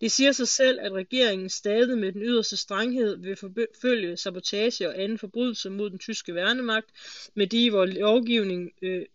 [0.02, 5.02] Det siger sig selv, at regeringen stadig med den yderste strenghed vil forfølge sabotage og
[5.02, 6.90] anden forbrydelse mod den tyske værnemagt
[7.36, 9.06] med de i vores lovgivning øh,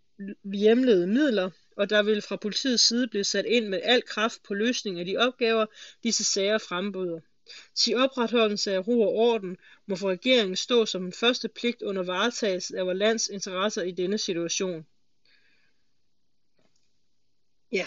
[0.55, 4.55] hjemlede midler, og der vil fra politiets side blive sat ind med al kraft på
[4.55, 5.67] løsning af de opgaver,
[6.03, 7.21] disse sager frembøder.
[7.75, 12.03] Til opretholdelse af ro og orden må for regeringen stå som en første pligt under
[12.03, 14.87] varetagelse af vores lands interesser i denne situation.
[17.73, 17.87] Ja.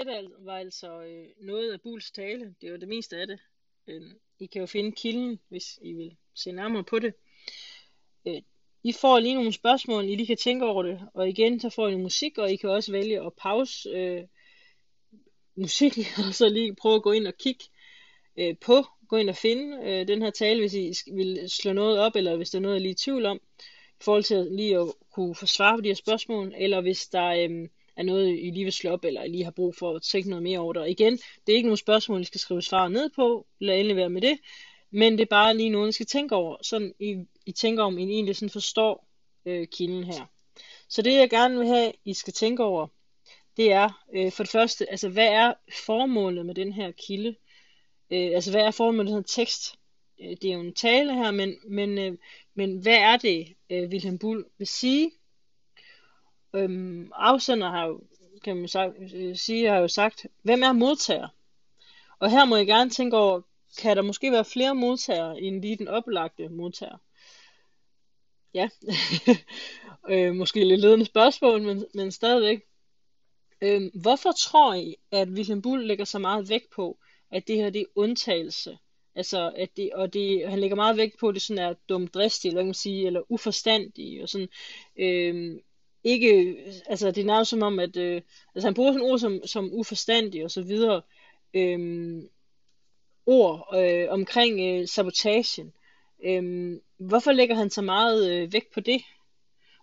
[0.00, 2.54] Dette var altså øh, noget af Buls tale.
[2.60, 3.38] Det var det meste af det.
[3.86, 4.02] Øh,
[4.38, 7.14] I kan jo finde kilden, hvis I vil se nærmere på det.
[8.26, 8.42] Øh,
[8.82, 11.88] I får lige nogle spørgsmål, I lige kan tænke over det, og igen så får
[11.88, 14.24] I noget musik, og I kan også vælge at pause øh,
[15.54, 17.64] musikken, og så lige prøve at gå ind og kigge
[18.36, 21.98] øh, på, gå ind og finde øh, den her tale, hvis I vil slå noget
[21.98, 23.40] op, eller hvis der er noget, I er lige i tvivl om,
[24.00, 27.26] i forhold til lige at kunne få svar på de her spørgsmål, eller hvis der
[27.26, 27.68] øh,
[28.00, 30.28] er noget, I lige vil slå op, eller I lige har brug for at tænke
[30.28, 30.82] noget mere over det.
[30.82, 33.96] Og igen, det er ikke nogen spørgsmål, I skal skrive svar ned på, lad endelig
[33.96, 34.38] være med det,
[34.90, 37.98] men det er bare lige noget, I skal tænke over, sådan I, I tænker om,
[37.98, 39.06] I egentlig sådan forstår
[39.46, 40.26] øh, kilden her.
[40.88, 42.86] Så det jeg gerne vil have, I skal tænke over,
[43.56, 45.54] det er øh, for det første, altså hvad er
[45.86, 47.36] formålet med den her kilde?
[48.10, 49.74] Øh, altså hvad er formålet med den her tekst?
[50.20, 52.18] Øh, det er jo en tale her, men, men, øh,
[52.54, 55.10] men hvad er det, øh, Wilhelm Bull vil sige?
[56.54, 58.00] Øhm, afsender har jo,
[58.44, 61.28] kan man sagt, øh, sige, har jo sagt, hvem er modtager?
[62.18, 63.40] Og her må jeg gerne tænke over,
[63.78, 66.96] kan der måske være flere modtagere end lige den oplagte modtager?
[68.54, 68.68] Ja,
[70.10, 72.60] øh, måske lidt ledende spørgsmål, men, men stadigvæk.
[73.60, 76.98] Øh, hvorfor tror I, at Wilhelm Bull lægger så meget vægt på,
[77.30, 78.78] at det her det er undtagelse?
[79.14, 82.52] Altså, at det, og det, han lægger meget vægt på, at det sådan er dumdristigt,
[82.52, 84.48] eller, kan man sige, eller uforstandigt, og sådan,
[84.96, 85.60] øh,
[86.04, 88.22] ikke, altså det er nærmest som om, at øh,
[88.54, 91.02] altså han bruger sådan ord som, som uforstandig og så videre,
[91.54, 92.22] øh,
[93.26, 95.72] ord øh, omkring øh, sabotagen.
[96.24, 99.02] Øh, hvorfor lægger han så meget øh, vægt på det?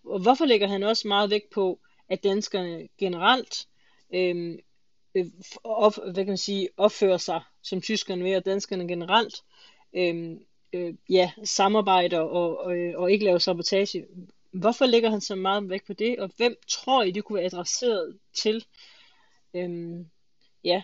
[0.05, 3.67] Og hvorfor lægger han også meget vægt på, at danskerne generelt
[4.13, 4.59] øhm,
[5.15, 5.25] øh,
[5.63, 9.35] op, hvad kan man sige, opfører sig som tyskerne ved, og danskerne generelt
[9.93, 10.37] øh,
[10.73, 14.05] øh, ja, samarbejder og, og, og ikke laver sabotage.
[14.51, 17.45] Hvorfor lægger han så meget væk på det, og hvem tror I, det kunne være
[17.45, 18.65] adresseret til?
[19.53, 20.09] Øhm,
[20.63, 20.83] ja,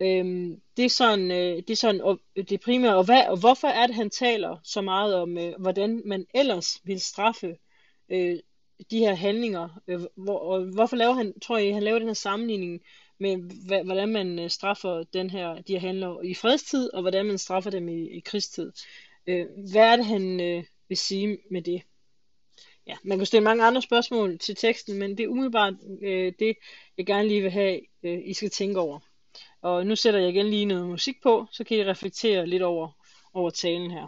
[0.00, 3.68] øhm, det er sådan, øh, det er sådan og det primære, og, hvad, og hvorfor
[3.68, 7.56] er det, han taler så meget om, øh, hvordan man ellers vil straffe
[8.08, 8.38] øh,
[8.90, 12.14] de her handlinger, øh, hvor, og hvorfor laver han, tror jeg, han laver den her
[12.14, 12.82] sammenligning
[13.18, 13.36] med,
[13.84, 17.70] hvordan man øh, straffer den her, de her handler i fredstid, og hvordan man straffer
[17.70, 18.72] dem i, i krigstid.
[19.26, 21.82] Øh, hvad er det, han øh, vil sige med det?
[22.86, 26.56] Ja, man kan stille mange andre spørgsmål til teksten, men det er umiddelbart øh, det,
[26.96, 29.00] jeg gerne lige vil have, øh, I skal tænke over.
[29.60, 32.90] Og nu sætter jeg igen lige noget musik på, så kan I reflektere lidt over,
[33.32, 34.06] over talen her.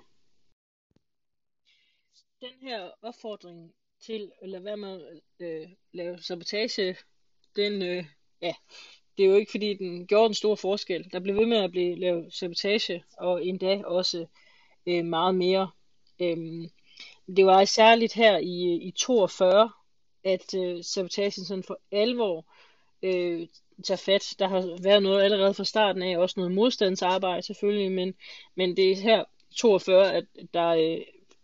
[2.40, 6.96] Den her opfordring til at lade være med at øh, lave sabotage,
[7.56, 8.04] den, øh,
[8.42, 8.54] ja,
[9.16, 11.12] det er jo ikke fordi den gjorde en stor forskel.
[11.12, 14.26] Der blev ved med at blive lavet sabotage, og endda også
[14.86, 15.70] øh, meget mere.
[16.20, 16.68] Øh,
[17.36, 19.70] det var særligt her i, i 42,
[20.24, 22.46] at øh, sabotagen sådan for alvor
[23.02, 23.46] øh,
[23.84, 24.34] tager fat.
[24.38, 28.14] Der har været noget allerede fra starten af, også noget modstandsarbejde selvfølgelig, men,
[28.54, 29.24] men det er her
[29.56, 31.00] 42, at der øh,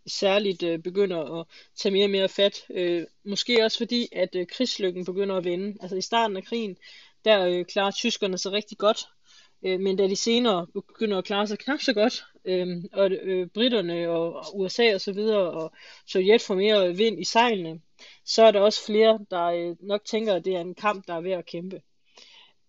[0.07, 2.67] særligt øh, begynder at tage mere og mere fat.
[2.71, 5.79] Øh, måske også fordi, at øh, krigslykken begynder at vende.
[5.81, 6.77] Altså i starten af krigen,
[7.25, 9.09] der øh, klarer tyskerne sig rigtig godt,
[9.65, 13.47] øh, men da de senere begynder at klare sig knap så godt, øh, og øh,
[13.47, 15.73] britterne og USA og så videre, og
[16.07, 17.81] Sovjet får mere vind i sejlene,
[18.25, 21.15] så er der også flere, der øh, nok tænker, at det er en kamp, der
[21.15, 21.81] er ved at kæmpe.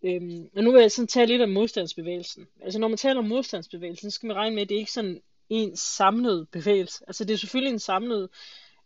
[0.04, 2.48] Øhm, og nu vil jeg sådan tale lidt om modstandsbevægelsen.
[2.62, 4.94] Altså når man taler om modstandsbevægelsen, så skal man regne med, at det ikke er
[4.94, 7.04] sådan en samlet bevægelse.
[7.08, 8.30] Altså det er selvfølgelig en samlet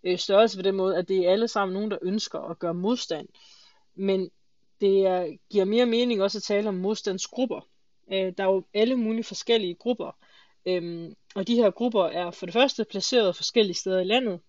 [0.03, 2.73] øh, størrelse på den måde, at det er alle sammen nogen, der ønsker at gøre
[2.73, 3.27] modstand.
[3.95, 4.29] Men
[4.81, 7.67] det er, giver mere mening også at tale om modstandsgrupper.
[8.11, 10.11] Øh, der er jo alle mulige forskellige grupper,
[10.65, 14.39] Øhm, og de her grupper er for det første placeret forskellige steder i landet.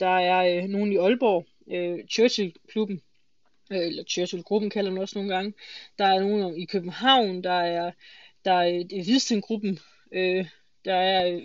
[0.00, 3.00] Der er øh, nogle i Aalborg, øh, Churchill-klubben,
[3.72, 5.54] øh, eller Churchill-gruppen kalder man også nogle gange.
[5.98, 7.92] Der er nogle i København, der er,
[8.44, 9.78] der er øh, Hvidsten-gruppen,
[10.12, 10.46] øh,
[10.84, 11.42] der er øh,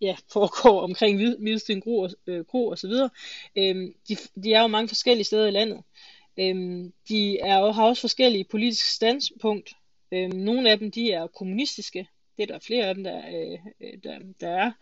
[0.00, 3.10] ja, foregår omkring Hvidsten Kro og, øh, Kro og så videre.
[3.56, 5.82] Øhm, de, de er jo mange forskellige steder i landet.
[6.38, 9.72] Øhm, de er jo, har også forskellige politiske standpunkt.
[10.12, 13.58] Øhm, nogle af dem de er kommunistiske, det er der flere af dem, der, øh,
[13.80, 14.72] øh der, der er.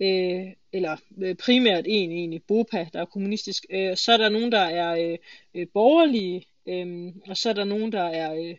[0.00, 3.66] Øh, eller øh, primært en egentlig, BOPA, der er kommunistisk.
[3.70, 5.18] Øh, så er der nogen, der er øh,
[5.54, 8.56] øh borgerlige, øh, og så er der nogen, der er, øh,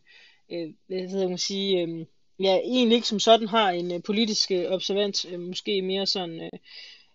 [0.51, 2.05] øh, hvad hedder man sige, øh,
[2.39, 6.41] ja, egentlig ikke som sådan har en øh, politisk øh, observant, øh, måske mere sådan,
[6.41, 6.59] øh,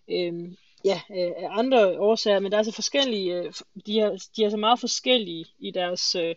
[0.07, 0.51] øh,
[0.85, 3.53] ja, øh, andre årsager, men der er så forskellige, øh,
[3.85, 6.35] de, er, de er så meget forskellige i deres øh,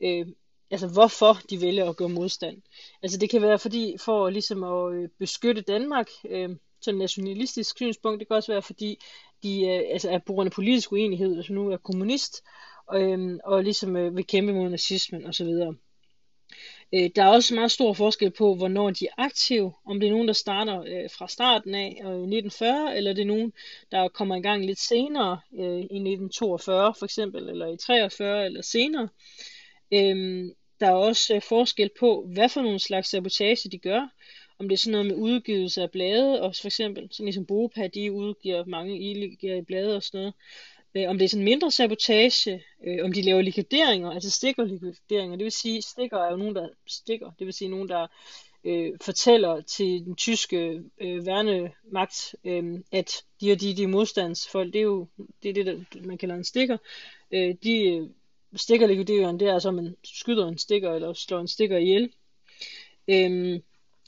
[0.00, 0.26] øh,
[0.72, 2.62] altså hvorfor de vælger at gøre modstand.
[3.02, 8.20] Altså det kan være fordi for ligesom at øh, beskytte Danmark, øh, sådan nationalistisk synspunkt,
[8.20, 8.98] det kan også være fordi
[9.42, 12.42] de øh, altså er på grund af politisk uenighed, hvis nu er kommunist,
[12.94, 15.48] øh, og ligesom øh, vil kæmpe mod nazismen osv.
[16.94, 19.72] Øh, der er også meget stor forskel på, hvornår de er aktive.
[19.86, 23.26] Om det er nogen, der starter øh, fra starten af øh, 1940, eller det er
[23.26, 23.52] nogen,
[23.90, 28.62] der kommer i gang lidt senere, øh, i 1942 for eksempel, eller i 43 eller
[28.62, 29.08] senere.
[29.94, 30.50] Øhm,
[30.82, 34.08] der er også øh, forskel på, hvad for nogle slags sabotage de gør.
[34.58, 37.86] Om det er sådan noget med udgivelse af blade, og for eksempel, sådan ligesom Bopa,
[37.86, 40.34] de udgiver mange illegale blade og sådan noget
[40.94, 45.36] øh, om det er sådan mindre sabotage, øh, om de laver likvideringer, altså stikkerlikvideringer.
[45.36, 47.30] Det vil sige, stikker er jo nogen, der stikker.
[47.38, 48.06] Det vil sige nogen, der
[48.64, 54.78] øh, fortæller til den tyske øh, værnemagt, øh, at de og de, de modstandsfolk, det
[54.78, 55.06] er jo
[55.42, 56.76] det, er det der, man kalder en stikker.
[57.32, 58.08] Øh, de øh,
[58.56, 62.12] stikkerlikvideren, det er altså, at man skyder en stikker, eller slår en stikker ihjel.
[63.08, 63.62] Øhm,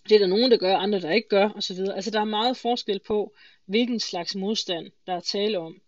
[0.09, 1.77] det er der nogen, der gør, andre der ikke gør, osv.
[1.95, 3.35] Altså der er meget forskel på,
[3.67, 5.81] hvilken slags modstand, der er tale om.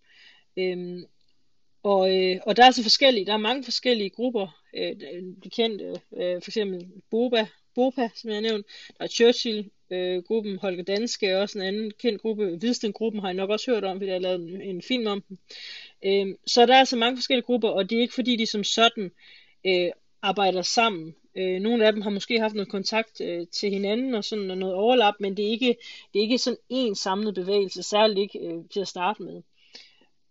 [0.56, 1.04] Øhm,
[1.82, 4.96] og, øh, og der er altså forskellige, der er mange forskellige grupper, øh,
[5.44, 5.84] de kendte,
[6.16, 8.66] øh, for eksempel Boba, Bopa, som jeg har nævnt,
[8.98, 13.28] der er Churchill, øh, gruppen Holger Danske er også en anden kendt gruppe, Hvidsten-gruppen har
[13.28, 15.38] jeg nok også hørt om, fordi jeg har lavet en, en film om dem.
[16.04, 18.64] Øh, så der er altså mange forskellige grupper, og det er ikke fordi, de som
[18.64, 19.10] sådan
[19.66, 19.90] øh,
[20.22, 21.14] arbejder sammen.
[21.36, 24.58] Øh, nogle af dem har måske haft noget kontakt øh, til hinanden og sådan og
[24.58, 25.76] noget overlap, men det er ikke,
[26.12, 29.42] det er ikke sådan en samlet bevægelse, særligt ikke øh, til at starte med.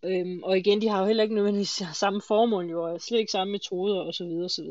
[0.03, 3.31] Øhm, og igen, de har jo heller ikke nødvendigvis samme formål, jo, og slet ikke
[3.31, 4.23] samme metoder osv.
[4.23, 4.65] osv.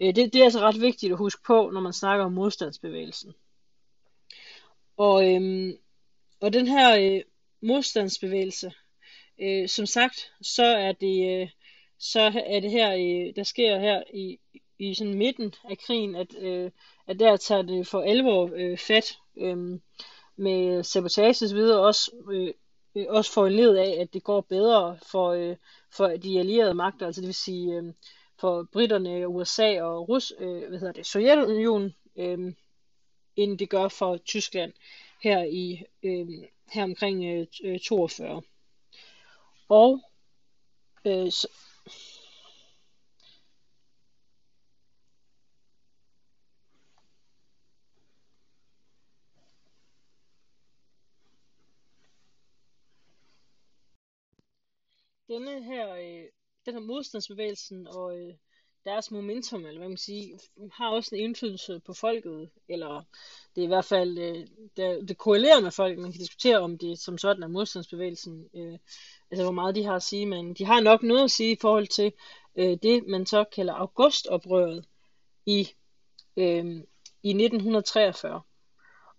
[0.00, 3.32] Øh, det, det er altså ret vigtigt at huske på, når man snakker om modstandsbevægelsen.
[4.96, 5.72] Og, øhm,
[6.40, 7.22] og den her øh,
[7.62, 8.72] modstandsbevægelse,
[9.42, 11.48] øh, som sagt, så er det, øh,
[11.98, 14.38] så er det her, øh, der sker her i,
[14.78, 16.70] i sådan midten af krigen, at, øh,
[17.06, 19.80] at der tager det for alvor øh, fat øh,
[20.36, 22.54] med sabotage osv., også øh,
[22.94, 25.56] øh, også led af, at det går bedre for, øh,
[25.90, 27.92] for de allierede magter, altså det vil sige øh,
[28.40, 32.52] for britterne, USA og Rus, øh, hvad hedder det, Sovjetunionen, øh,
[33.36, 34.72] end det gør for Tyskland
[35.22, 36.26] her i øh,
[36.72, 38.36] her omkring øh, 42.
[38.36, 38.42] Øh,
[39.72, 40.00] og
[41.06, 41.48] øh, så,
[55.28, 56.24] denne her, øh,
[56.66, 58.34] den her modstandsbevægelsen og øh,
[58.84, 60.38] deres momentum, eller hvad man siger,
[60.72, 63.04] har også en indflydelse på folket, eller
[63.54, 66.78] det er i hvert fald, øh, det, det korrelerer med folk, man kan diskutere om
[66.78, 68.78] det som sådan er modstandsbevægelsen, øh,
[69.32, 71.58] altså hvor meget de har at sige, men de har nok noget at sige i
[71.60, 72.12] forhold til
[72.56, 74.84] øh, det, man så kalder augustoprøret
[75.46, 75.68] i,
[76.36, 76.64] øh,
[77.22, 78.40] i 1943.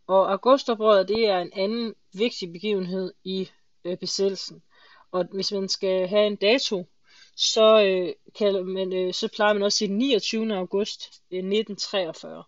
[0.07, 3.49] Og augustoprøret, det er en anden vigtig begivenhed i
[3.85, 4.63] øh, besættelsen.
[5.11, 6.85] Og hvis man skal have en dato,
[7.35, 10.55] så, øh, kan man, øh, så plejer man også at sige 29.
[10.55, 12.43] august øh, 1943.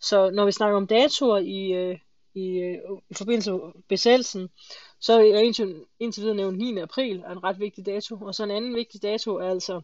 [0.00, 1.98] Så når vi snakker om datoer i, øh,
[2.34, 2.78] i, øh,
[3.10, 4.48] i forbindelse med besættelsen,
[5.04, 6.78] så er jeg indtil, indtil videre nævnt 9.
[6.78, 9.80] april er en ret vigtig dato, og så en anden vigtig dato er altså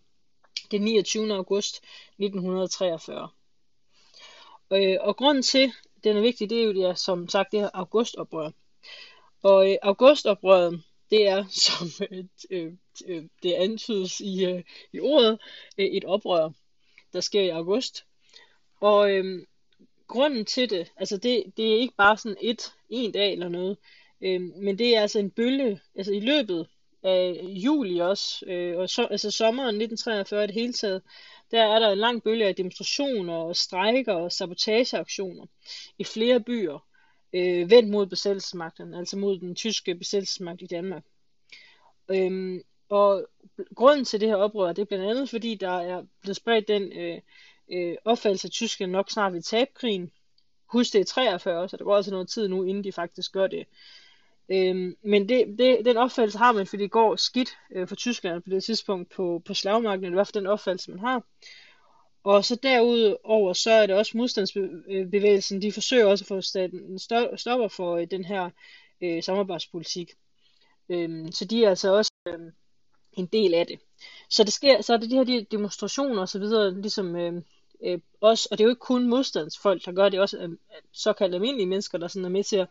[0.70, 1.35] det 29.
[1.35, 1.80] august
[2.18, 3.28] 1943.
[4.72, 7.52] Øh, og grunden til, at den er vigtig, det er jo det, er, som sagt
[7.52, 8.50] det her augustoprør.
[9.42, 12.72] Og øh, augustoprøret, det er, som øh, øh,
[13.06, 15.40] øh, det antydes i, øh, i ordet,
[15.78, 16.50] øh, et oprør,
[17.12, 18.04] der sker i august.
[18.80, 19.46] Og øh,
[20.06, 23.76] grunden til det, altså det, det er ikke bare sådan et, en dag eller noget,
[24.20, 26.66] øh, men det er altså en bølge, altså i løbet
[27.02, 31.02] af juli også, øh, og så, altså sommeren 1943 det hele taget,
[31.50, 35.46] der er der en lang bølge af demonstrationer og strejker og sabotageaktioner
[35.98, 36.87] i flere byer
[37.33, 41.04] øh, vendt mod besættelsesmagten, altså mod den tyske besættelsesmagt i Danmark.
[42.11, 43.26] Øhm, og
[43.74, 46.92] grunden til det her oprør, det er blandt andet fordi, der er blevet spredt den
[46.92, 47.20] øh,
[47.72, 50.11] øh, opfattelse, at tyskerne nok snart vil tabe krigen.
[50.66, 53.46] Husk det er 43, så der går altså noget tid nu, inden de faktisk gør
[53.46, 53.66] det.
[54.53, 58.43] Øhm, men det, det, den opfattelse har man, fordi det går skidt øh, for Tyskland
[58.43, 61.23] på det tidspunkt på, på slagmarken, eller i hvert fald den opfattelse, man har.
[62.25, 66.99] Og så derudover, så er det også modstandsbevægelsen, de forsøger også at få staten
[67.37, 68.51] stopper for øh, den her
[69.03, 70.11] øh, samarbejdspolitik.
[70.88, 72.53] Øhm, så de er altså også øh,
[73.13, 73.79] en del af det.
[74.31, 77.42] Så det sker, så er det de her de demonstrationer og så videre, ligesom øh,
[77.85, 80.50] øh, også, og det er jo ikke kun modstandsfolk, der gør det, også øh,
[80.92, 82.68] såkaldte almindelige mennesker, der sådan er med til at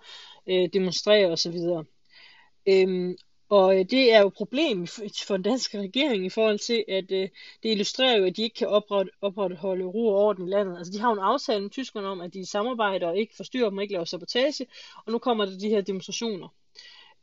[0.48, 1.86] øh, demonstrere og så videre.
[2.68, 3.18] Øhm,
[3.50, 4.88] og øh, det er jo et problem
[5.28, 7.30] for den danske regering i forhold til, at øh,
[7.64, 8.68] det illustrerer jo, at de ikke kan
[9.22, 10.78] opretholde ro og orden i landet.
[10.78, 13.70] Altså de har jo en aftale med tyskerne om, at de samarbejder og ikke forstyrrer
[13.70, 14.68] dem og ikke laver sabotage,
[15.06, 16.48] og nu kommer der de her demonstrationer.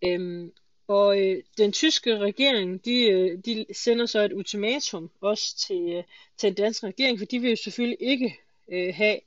[0.05, 0.53] Øhm,
[0.89, 6.05] og øh, den tyske regering, de, øh, de sender så et ultimatum også til, øh,
[6.37, 8.37] til den danske regering, for de vil jo selvfølgelig ikke
[8.69, 9.21] øh, have,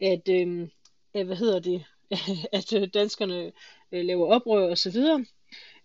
[0.00, 0.68] at, øh,
[1.14, 1.84] at, hvad hedder det,
[2.58, 3.52] at øh, danskerne
[3.92, 5.24] øh, laver oprør og så videre.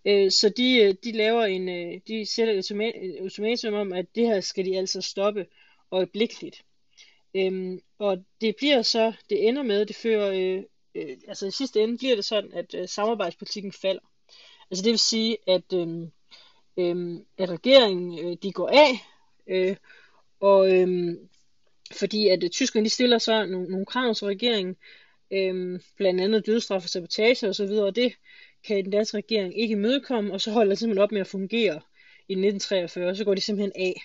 [0.05, 4.27] Øh, så de, øh, de laver en, øh, de sætter et ultimatum om, at det
[4.27, 5.45] her skal de altså stoppe
[5.91, 6.63] øjeblikkeligt.
[7.33, 10.63] Øhm, og det bliver så, det ender med, det fører, øh,
[10.95, 14.01] øh, altså i sidste ende bliver det sådan, at øh, samarbejdspolitikken falder.
[14.71, 15.87] Altså det vil sige, at, øh,
[16.77, 19.05] øh, at regeringen, øh, de går af,
[19.47, 19.75] øh,
[20.39, 21.17] og øh,
[21.91, 24.75] fordi at øh, tyskerne, de stiller så nogle, nogle krav til regeringen,
[25.31, 28.13] øh, blandt andet dødsstraf og sabotage osv., og, og det
[28.63, 31.81] kan den danske regering ikke imødekomme, og så holder det simpelthen op med at fungere
[32.29, 34.01] i 1943, og så går de simpelthen af.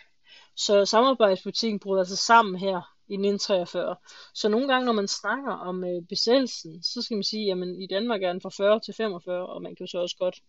[0.57, 3.97] Så samarbejdspolitikken bryder sig sammen her i 1943.
[4.35, 7.87] Så nogle gange, når man snakker om øh, besættelsen, så skal man sige, at i
[7.91, 10.43] Danmark er den fra 40 til 45, og man kan jo så også godt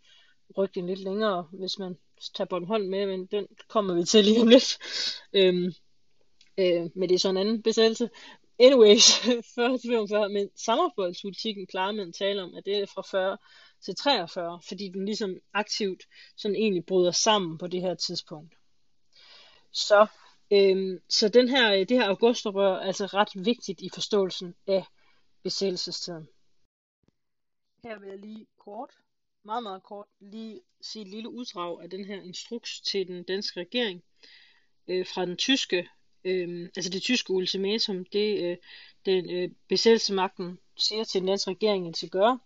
[0.58, 1.98] rykke den lidt længere, hvis man
[2.36, 4.78] tager Bornholm med, men den kommer vi til lige om lidt.
[5.34, 5.74] Øhm,
[6.58, 8.10] øh, men det er så en anden besættelse.
[8.60, 9.20] Anyways,
[9.56, 13.38] 40 til 45, men samarbejdspolitikken plejer man at tale om, at det er fra 40
[13.86, 16.04] til 43, fordi den ligesom aktivt
[16.38, 18.54] sådan egentlig bryder sammen på det her tidspunkt.
[19.72, 20.08] Så,
[20.54, 24.86] øhm, så den her, øh, det her augustoprør er altså ret vigtigt i forståelsen af
[25.44, 26.28] besættelsestiden.
[27.84, 28.90] Her vil jeg lige kort,
[29.44, 33.60] meget meget kort, lige sige et lille uddrag af den her instruks til den danske
[33.60, 34.04] regering
[34.88, 35.90] øh, fra den tyske,
[36.24, 38.58] øh, altså det tyske ultimatum, det øh,
[39.06, 42.40] den øh, besættelsesmagten siger til den danske regering, at de.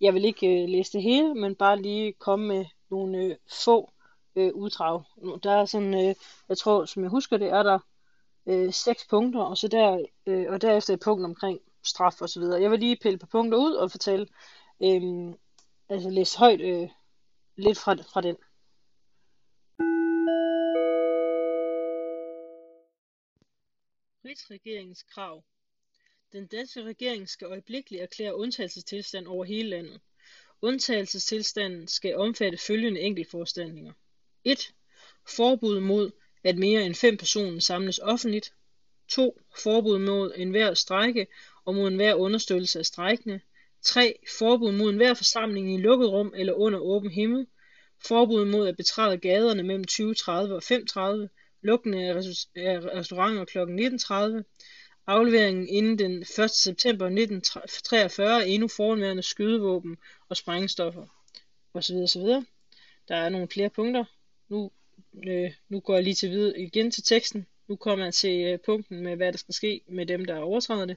[0.00, 3.92] Jeg vil ikke øh, læse det hele, men bare lige komme med nogle øh, få
[4.36, 5.02] øh, uddrag.
[5.42, 6.14] Der er sådan, øh,
[6.48, 7.78] jeg tror, som jeg husker det, er der
[8.46, 12.40] øh, seks punkter, og så der, øh, og derefter et punkt omkring straf og så
[12.40, 12.62] videre.
[12.62, 14.26] Jeg vil lige pille på punkter ud og fortælle,
[14.82, 15.34] øh,
[15.88, 16.88] altså læse højt øh,
[17.56, 18.36] lidt fra, fra den.
[24.24, 25.44] Rigsregeringens krav.
[26.32, 30.00] Den danske regering skal øjeblikkeligt erklære undtagelsestilstand over hele landet.
[30.62, 33.92] Undtagelsestilstanden skal omfatte følgende enkeltforanstaltninger.
[34.44, 34.74] 1.
[35.36, 36.10] Forbud mod,
[36.44, 38.52] at mere end fem personer samles offentligt.
[39.08, 39.40] 2.
[39.62, 41.26] Forbud mod enhver strejke
[41.64, 43.40] og mod enhver understøttelse af strejkende.
[43.82, 44.18] 3.
[44.38, 47.46] Forbud mod enhver forsamling i lukket rum eller under åben himmel.
[48.06, 51.28] Forbud mod at betræde gaderne mellem 20.30 og 5.30.
[51.62, 52.14] Lukning af
[52.94, 53.58] restauranter kl.
[53.58, 54.42] 19.30.
[55.06, 56.50] Afleveringen inden den 1.
[56.50, 59.96] september 1943 endnu fornværende skydevåben
[60.28, 61.06] og sprængstoffer
[61.74, 61.94] osv.
[61.94, 62.22] osv.
[63.08, 64.04] Der er nogle flere punkter.
[64.48, 64.70] Nu,
[65.26, 67.46] øh, nu går jeg lige til videre igen til teksten.
[67.68, 70.84] Nu kommer jeg til øh, punkten med, hvad der skal ske med dem, der overtræder
[70.84, 70.96] det.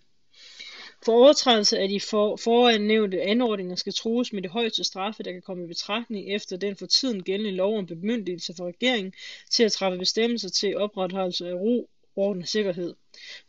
[1.06, 5.32] For overtrædelse af de for, foran nævnte anordninger skal trues med det højeste straffe, der
[5.32, 9.14] kan komme i betragtning efter den for tiden gældende lov om bemyndigelse for regeringen
[9.50, 12.94] til at træffe bestemmelser til opretholdelse af ro, orden og sikkerhed.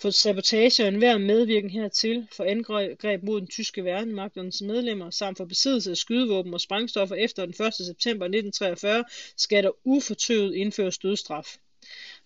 [0.00, 5.10] For sabotage og enhver medvirken hertil, for angreb mod den tyske værnemagt og dens medlemmer,
[5.10, 7.74] samt for besiddelse af skydevåben og sprængstoffer efter den 1.
[7.74, 9.04] september 1943,
[9.36, 11.56] skal der ufortøvet indføres dødstraf.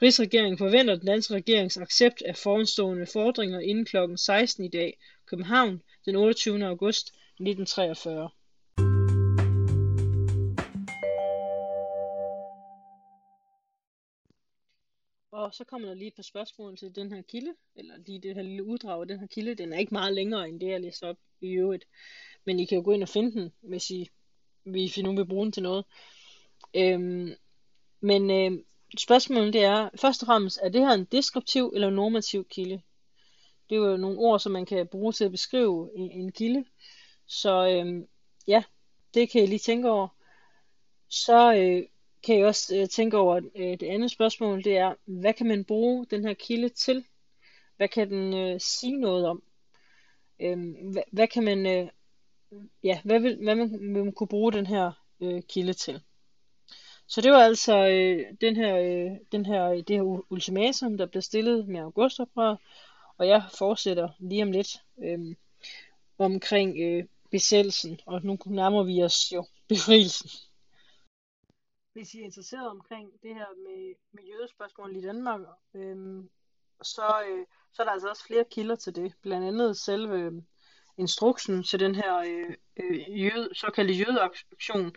[0.03, 3.97] Rigsregeringen forventer den danske regerings accept af foranstående fordringer inden kl.
[4.17, 4.99] 16 i dag.
[5.27, 6.67] København, den 28.
[6.67, 8.31] august 1943.
[15.41, 18.35] Og så kommer der lige et par spørgsmål til den her kilde, eller lige det
[18.35, 19.55] her lille uddrag af den her kilde.
[19.55, 21.85] Den er ikke meget længere end det, jeg læste op i øvrigt.
[22.45, 24.09] Men I kan jo gå ind og finde den, hvis I,
[24.63, 25.85] hvis I nu vil bruge den til noget.
[26.75, 27.35] Øhm,
[28.01, 28.65] men øh,
[28.99, 32.83] spørgsmålet det er, først og fremmest, er det her en deskriptiv eller normativ kilde?
[33.71, 36.65] Det er jo nogle ord, som man kan bruge til at beskrive en, en kilde.
[37.27, 38.07] Så øh,
[38.47, 38.63] ja,
[39.15, 40.09] det kan I lige tænke over.
[41.09, 41.83] Så øh,
[42.23, 45.65] kan jeg også øh, tænke over øh, det andet spørgsmål, det er, hvad kan man
[45.65, 47.05] bruge den her kilde til?
[47.77, 49.43] Hvad kan den øh, sige noget om?
[50.41, 50.59] Øh,
[50.93, 51.89] hvad, hvad kan man, øh,
[52.85, 56.01] ja, hvad vil, hvad man, vil man kunne bruge den her øh, kilde til?
[57.07, 61.07] Så det var altså øh, den her, øh, den her, øh, det her ultimatum, der
[61.07, 62.59] blev stillet med augustoprøret,
[63.19, 65.37] og jeg fortsætter lige om lidt øh,
[66.19, 70.31] omkring øh, besættelsen, og nu nærmer vi os jo befrielsen
[71.93, 75.41] hvis I er interesseret omkring det her med, med jødespørgsmål i Danmark,
[75.75, 76.31] øhm,
[76.83, 79.15] så, øh, så er der altså også flere kilder til det.
[79.23, 80.33] Blandt andet selve øh,
[80.99, 84.93] instruksen til den her øh, øh jød, såkaldte jødeaktion,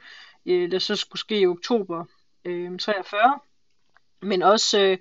[0.46, 2.06] øh, der så skulle ske i oktober
[2.46, 3.40] øh, 43.
[4.22, 4.98] Men også øh,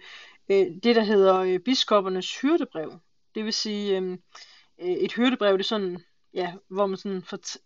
[0.49, 2.99] øh, det, der hedder øh, biskoppernes hyrdebrev.
[3.35, 4.23] Det vil sige, øhm,
[4.79, 7.57] øh et hyrdebrev, det er sådan, ja, hvor man sådan fort-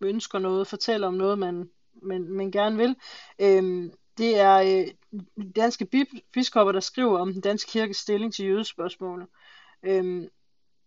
[0.00, 1.70] ønsker noget, fortæller om noget, man
[2.02, 2.96] men, men gerne vil.
[3.38, 5.14] Øhm, det er øh,
[5.56, 5.88] danske
[6.32, 9.26] biskopper, der skriver om den danske kirkes stilling til jødespørgsmålet.
[9.82, 10.28] Øhm,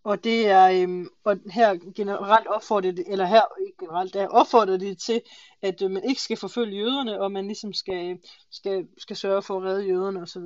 [0.04, 4.76] og det er, øhm, og her generelt opfordrer det, eller her ikke generelt, der opfordrer
[4.76, 5.22] det til,
[5.62, 8.18] at øh, man ikke skal forfølge jøderne, og man ligesom skal,
[8.50, 10.42] skal, skal sørge for at redde jøderne osv.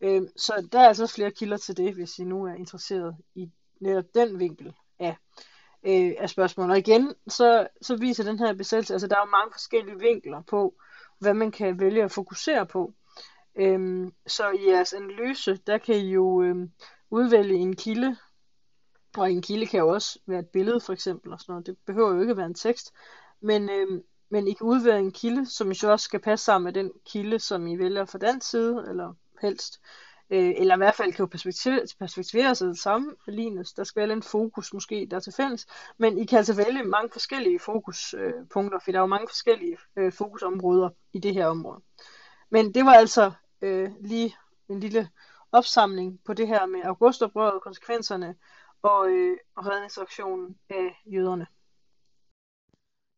[0.00, 3.50] Øhm, så der er altså flere kilder til det, hvis I nu er interesseret i
[3.80, 5.16] netop den vinkel af,
[5.86, 6.70] øh, af spørgsmålet.
[6.70, 10.42] Og igen, så, så viser den her besættelse, altså der er jo mange forskellige vinkler
[10.42, 10.74] på,
[11.18, 12.94] hvad man kan vælge at fokusere på.
[13.56, 16.70] Øhm, så i jeres analyse, der kan I jo øhm,
[17.10, 18.16] udvælge en kilde,
[19.16, 21.66] og en kilde kan jo også være et billede for eksempel, og sådan noget.
[21.66, 22.92] det behøver jo ikke at være en tekst,
[23.40, 26.64] men, øhm, men I kan udvælge en kilde, som I så også skal passe sammen
[26.64, 29.80] med den kilde, som I vælger fra den side, eller helst.
[29.82, 33.72] Øh, Øh, eller i hvert fald kan jo perspektivere, perspektivere sig som lignes.
[33.72, 35.66] Der skal være en fokus måske, der er til fælles.
[35.98, 39.78] Men I kan altså vælge mange forskellige fokuspunkter, øh, for der er jo mange forskellige
[39.96, 41.82] øh, fokusområder i det her område.
[42.50, 44.36] Men det var altså øh, lige
[44.68, 45.10] en lille
[45.52, 48.36] opsamling på det her med augustoprøret, konsekvenserne
[48.82, 51.46] og, øh, og redningsaktionen af jøderne.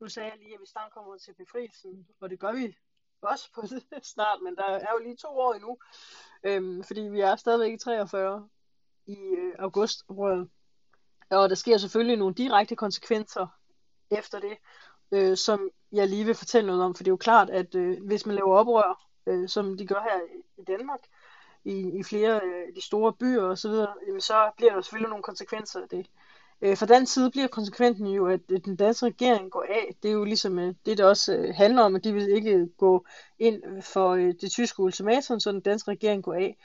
[0.01, 2.77] Nu sagde jeg lige, at vi snart kommer til befrielsen, og det gør vi
[3.23, 5.79] også på det snart, men der er jo lige to år endnu,
[6.43, 8.49] øhm, fordi vi er stadigvæk i 43
[9.07, 10.05] i øh, august.
[11.31, 13.47] Og der sker selvfølgelig nogle direkte konsekvenser
[14.11, 14.57] efter det,
[15.13, 18.07] øh, som jeg lige vil fortælle noget om, for det er jo klart, at øh,
[18.07, 20.21] hvis man laver oprør, øh, som de gør her
[20.59, 21.01] i Danmark,
[21.65, 24.81] i, i flere øh, af de store byer osv., så, videre, jamen, så bliver der
[24.81, 26.07] selvfølgelig nogle konsekvenser af det.
[26.63, 29.95] Øh, fra den side bliver konsekvensen jo, at den danske regering går af.
[30.03, 32.69] Det er jo ligesom øh, det, der også øh, handler om, at de vil ikke
[32.79, 33.07] gå
[33.39, 36.57] ind for øh, det tyske ultimatum, så den danske regering går af.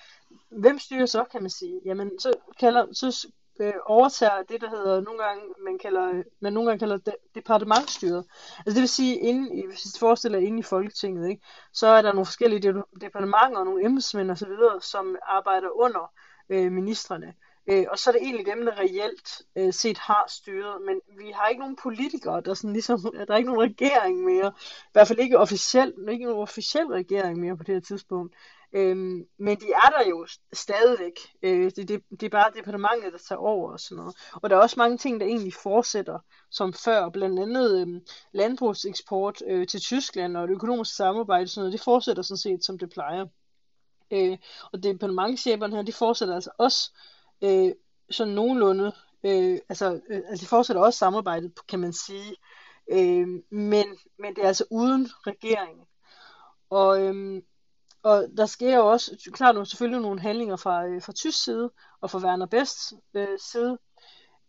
[0.50, 1.82] Hvem styrer så, kan man sige?
[1.86, 3.28] Jamen, så, kalder, så
[3.60, 8.26] øh, overtager det, der hedder nogle gange, man kalder, man nogle gange kalder de, departementstyret.
[8.58, 11.42] Altså det vil sige, inden, i, hvis I forestiller inde i Folketinget, ikke,
[11.74, 16.12] så er der nogle forskellige departementer og nogle embedsmænd osv., som arbejder under
[16.50, 17.34] øh, ministerne.
[17.68, 20.82] Øh, og så er det egentlig dem, der reelt øh, set har styret.
[20.86, 24.54] Men vi har ikke nogen politikere, der sådan ligesom, der er ikke nogen regering mere.
[24.60, 28.36] I hvert fald ikke officielt, ikke nogen officiel regering mere på det her tidspunkt.
[28.76, 31.20] Øhm, men de er der jo stadigvæk.
[31.44, 34.16] Øh, det, det, det er bare departementet, der tager over og sådan noget.
[34.34, 36.20] Og der er også mange ting, der egentlig fortsætter
[36.52, 37.10] som før.
[37.10, 38.02] Blandt andet øhm,
[38.32, 41.48] landbrugseksport øh, til Tyskland og det økonomiske samarbejde.
[41.48, 43.26] Sådan noget, det fortsætter sådan set, som det plejer.
[44.12, 44.38] Øh,
[44.74, 46.92] og departementcheferne her, de fortsætter altså også
[47.44, 47.72] øh,
[48.10, 48.92] sådan nogenlunde,
[49.24, 52.36] øh, altså, øh, altså de fortsætter også samarbejdet, kan man sige,
[52.92, 53.86] øh, men,
[54.20, 55.86] men det er altså uden regeringen.
[56.70, 57.42] Og, øh,
[58.04, 61.72] og der sker jo også, klart nu selvfølgelig nogle handlinger fra, øh, fra tysk side,
[62.02, 63.78] og fra Werner Best øh, side,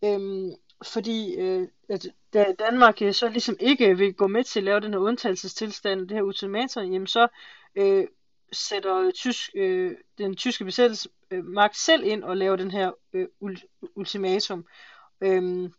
[0.05, 0.53] øh,
[0.85, 4.81] fordi øh, at da Danmark øh, så ligesom ikke vil gå med til at lave
[4.81, 7.29] den her undtagelsestilstand, det her ultimatum, jamen så
[7.77, 8.07] øh,
[8.55, 13.29] sætter tysk, øh, den tyske besættelsesmagt øh, selv ind og laver den her øh,
[13.97, 14.67] ultimatum,
[15.21, 15.71] øh,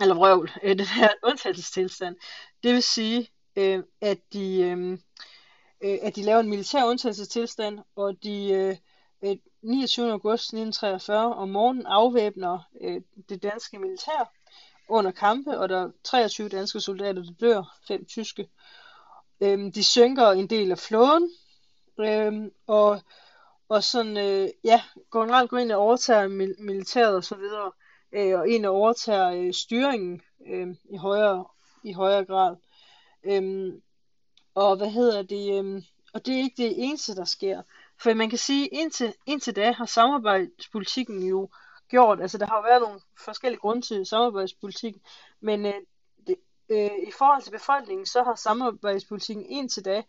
[0.00, 2.16] eller vrøvl, øh, den her undtagelsestilstand.
[2.62, 4.92] Det vil sige, øh, at, de, øh,
[5.82, 8.76] øh at de laver en militær undtagelsestilstand, og de øh,
[9.22, 10.10] øh 29.
[10.12, 14.32] august 1943 om morgenen afvæbner øh, det danske militær
[14.88, 18.48] under kampe, og der er 23 danske soldater, der dør, fem tyske.
[19.40, 21.30] Øhm, de synker en del af flåden,
[22.00, 23.00] Øhm, og,
[23.68, 24.82] og sådan, øh, ja,
[25.12, 27.72] generelt går ind og overtager mil- militæret og så videre,
[28.12, 31.44] øh, og ind og overtager øh, styringen øh, i, højere,
[31.84, 32.56] i højere grad.
[33.24, 33.82] Øhm,
[34.54, 35.82] og hvad hedder det, øh,
[36.12, 37.62] og det er ikke det eneste, der sker.
[38.02, 41.48] For man kan sige, indtil, indtil da har samarbejdspolitikken jo
[41.88, 45.02] gjort, altså der har jo været nogle forskellige grunde til samarbejdspolitikken,
[45.40, 45.74] men øh,
[46.26, 46.36] det,
[46.68, 50.02] øh, i forhold til befolkningen, så har samarbejdspolitikken indtil da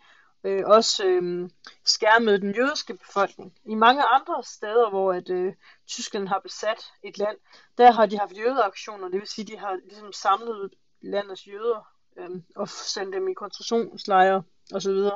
[0.43, 1.49] øh, også øh,
[1.85, 3.53] skærmet den jødiske befolkning.
[3.65, 5.53] I mange andre steder, hvor at, øh,
[5.87, 7.37] Tyskland har besat et land,
[7.77, 11.87] der har de haft jødeaktioner, det vil sige, de har ligesom samlet landets jøder
[12.17, 15.09] øh, og sendt dem i koncentrationslejre osv.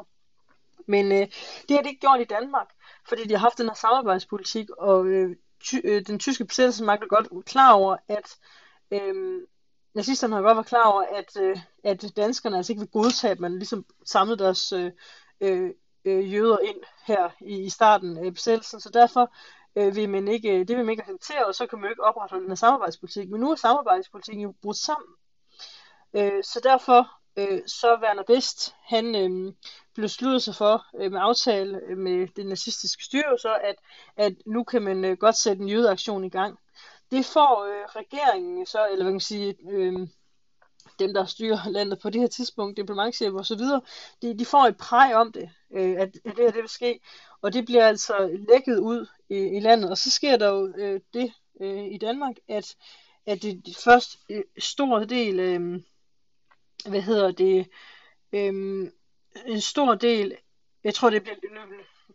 [0.85, 1.27] Men øh,
[1.67, 2.67] det har de ikke gjort i Danmark,
[3.07, 7.07] fordi de har haft den her samarbejdspolitik, og øh, ty, øh, den tyske besættelsesmagt er
[7.07, 8.37] godt klar over, at
[8.91, 9.41] øh,
[9.93, 13.39] nazisterne har godt været klar over, at, øh, at danskerne altså ikke vil godtage, at
[13.39, 14.91] man ligesom samlede deres øh,
[15.41, 15.69] øh,
[16.05, 19.33] øh jøder ind her i, i starten af besættelsen, så derfor
[19.75, 21.89] øh, vil man ikke, øh, det vil man ikke acceptere, og så kan man jo
[21.89, 23.29] ikke opretholde den her samarbejdspolitik.
[23.29, 25.09] Men nu er samarbejdspolitikken jo brudt sammen.
[26.13, 29.53] Øh, så derfor øh, så Werner Best, han øh,
[29.95, 33.75] besluttede sig for øh, med aftale med det nazistiske styre, så at,
[34.17, 36.59] at nu kan man øh, godt sætte en jødeaktion i gang.
[37.13, 39.93] Det får øh, regeringen så, eller hvad kan man sige, øh,
[40.99, 43.81] dem der styrer landet på det her tidspunkt, diplomatchefer og så videre,
[44.21, 46.99] de, de får et præg om det, øh, at, at det her det vil ske,
[47.41, 51.01] og det bliver altså lækket ud i, i landet, og så sker der jo øh,
[51.13, 52.75] det øh, i Danmark, at
[53.25, 55.81] at det, det første øh, stor del, øh,
[56.89, 57.69] hvad hedder det,
[58.33, 58.53] øh,
[59.45, 60.37] en stor del,
[60.83, 61.59] jeg tror det bliver, nu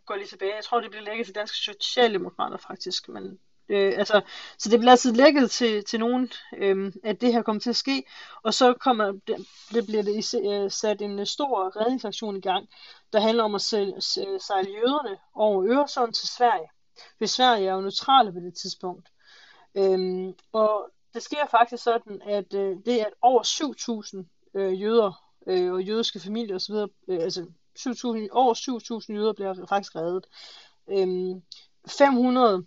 [0.05, 3.39] går lige tilbage, jeg tror det bliver lækket til danske socialdemokrater faktisk, men
[3.69, 4.21] Øh, altså,
[4.57, 7.75] så det bliver altid lækket til, til nogen, øh, at det her kommer til at
[7.75, 8.03] ske,
[8.43, 12.69] og så kommer det, det bliver det øh, sat en øh, stor redningsaktion i gang,
[13.13, 14.01] der handler om at øh,
[14.39, 16.69] sejle jøderne over Øresund til Sverige.
[17.17, 19.09] hvis Sverige er jo neutrale på det tidspunkt.
[19.75, 25.23] Øh, og det sker faktisk sådan, at øh, det er at over 7.000 øh, jøder
[25.47, 26.75] øh, og jødiske familier osv.,
[27.07, 27.45] øh, altså
[27.79, 28.53] 7.000, over
[29.09, 30.25] 7.000 jøder bliver faktisk reddet.
[30.89, 31.41] Øh,
[31.87, 32.65] 500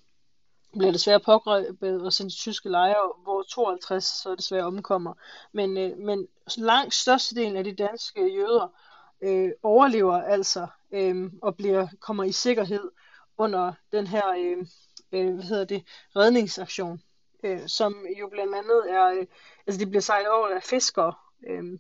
[0.78, 5.14] bliver desværre pågrebet og sendt til tyske lejre, hvor 52 så desværre omkommer.
[5.52, 8.68] Men, øh, men langt størstedelen af de danske jøder
[9.22, 12.90] øh, overlever altså øh, og bliver kommer i sikkerhed
[13.38, 14.66] under den her øh,
[15.12, 15.84] øh, hvad hedder det,
[16.16, 17.02] redningsaktion,
[17.44, 19.26] øh, som jo blandt andet er, øh,
[19.66, 21.14] altså de bliver sejlet over af fiskere,
[21.48, 21.78] øh,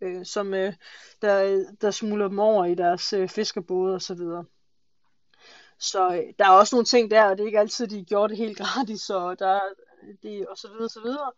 [0.00, 0.72] øh, som øh,
[1.22, 4.02] der, der smuler dem over i deres øh, fiskerbåde og
[5.78, 8.28] så øh, der er også nogle ting der, og det er ikke altid, de gjorde
[8.28, 9.60] det helt gratis, og, der,
[10.22, 11.32] det, og så videre, så videre.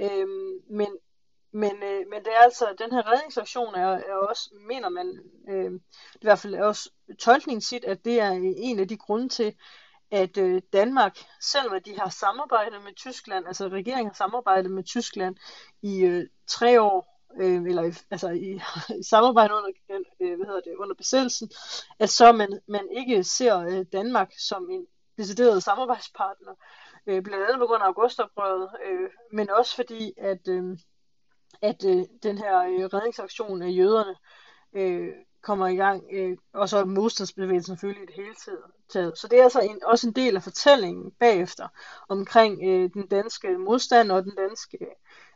[0.00, 0.88] Øhm, men,
[1.52, 5.72] men, øh, men det er altså, den her redningsaktion er, er også, mener man, øh,
[6.14, 9.54] i hvert fald er også tolkningen sit, at det er en af de grunde til,
[10.10, 15.36] at øh, Danmark, selvom de har samarbejdet med Tyskland, altså regeringen har samarbejdet med Tyskland
[15.82, 18.60] i øh, tre år, øh, eller altså i,
[19.00, 19.70] i samarbejde under,
[20.20, 21.50] øh, hvad hedder det, under besættelsen,
[21.98, 24.86] at så man, man ikke ser øh, Danmark som en
[25.18, 26.54] decideret samarbejdspartner,
[27.06, 30.78] øh, blandt andet på grund af augustoprøret, øh, men også fordi, at, øh,
[31.62, 34.14] at øh, den her øh, redningsaktion af jøderne
[34.72, 38.34] øh, kommer i gang, øh, og så modstandsbevægelsen selvfølgelig i det hele
[38.92, 39.18] taget.
[39.18, 41.68] Så det er altså en, også en del af fortællingen bagefter
[42.08, 44.86] omkring øh, den danske modstand og den danske øh,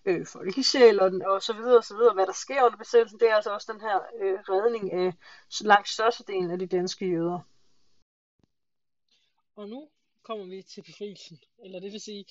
[0.07, 2.15] Øh, folkesjæl og, og så videre og så videre.
[2.15, 5.13] Hvad der sker under besættelsen, det er altså også den her øh, redning af
[5.61, 7.41] langt størstedelen af de danske jøder.
[9.57, 9.89] Og nu
[10.23, 11.41] kommer vi til befrielsen.
[11.65, 12.25] Eller det vil sige,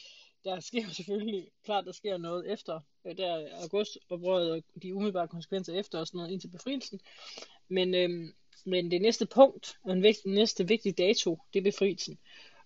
[0.43, 5.73] der sker selvfølgelig klart, der sker noget efter, øh, der augustoprøret og de umiddelbare konsekvenser
[5.73, 6.99] efter og sådan noget indtil befrielsen.
[7.67, 8.29] Men, øh,
[8.65, 12.19] men det næste punkt, og den næste vigtige dato, det er befrielsen.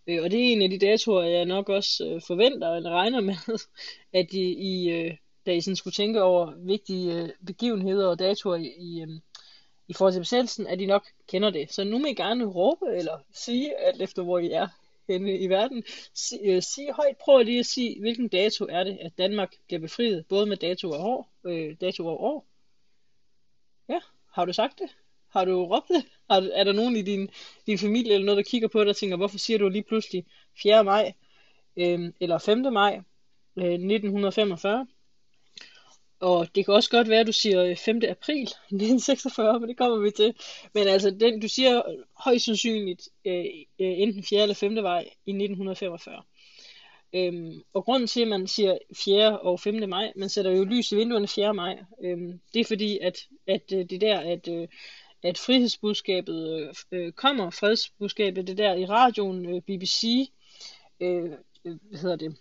[0.08, 3.22] Øh, og det er en af de datoer, jeg nok også øh, forventer eller regner
[3.22, 3.36] med,
[4.20, 8.56] at I, I øh, da I sådan skulle tænke over vigtige øh, begivenheder og datoer
[8.56, 9.08] i, i, øh,
[9.88, 11.74] i forhold til besættelsen, at I nok kender det.
[11.74, 14.68] Så nu må I gerne råbe eller sige, alt efter hvor I er
[15.08, 15.84] henne i verden,
[16.14, 19.80] sige, øh, sig højt, prøv lige at sige, hvilken dato er det, at Danmark bliver
[19.80, 22.48] befriet, både med dato og år, øh, dato og år.
[23.90, 24.00] Ja,
[24.34, 24.90] har du sagt det?
[25.30, 26.06] Har du råbt det?
[26.30, 27.30] Har, er der nogen i din,
[27.68, 30.26] din familie eller noget, der kigger på dig og tænker, hvorfor siger du lige pludselig
[30.62, 30.78] 4.
[30.78, 31.14] Øhm, maj
[31.78, 32.58] øh, eller 5.
[32.74, 33.02] maj
[33.58, 34.88] øh, 1945?
[36.20, 38.02] Og det kan også godt være, at du siger øh, 5.
[38.10, 40.34] April 1946, men det kommer vi til.
[40.74, 41.82] Men altså, den, du siger
[42.24, 43.46] højst sandsynligt øh,
[43.80, 44.42] øh enten 4.
[44.42, 44.72] eller 5.
[44.72, 46.24] maj i 1945.
[47.14, 49.40] Øhm, og grunden til, at man siger 4.
[49.40, 49.90] og 5.
[49.90, 51.54] maj, man sætter jo lys i vinduerne 4.
[51.54, 53.18] maj, øhm, det er fordi, at,
[53.48, 54.68] at øh, det der, at øh,
[55.24, 60.32] at frihedsbudskabet øh, øh, kommer, fredsbudskabet, det der i radioen, øh, BBC,
[61.00, 61.32] øh,
[61.66, 62.38] øh, hvad hedder det,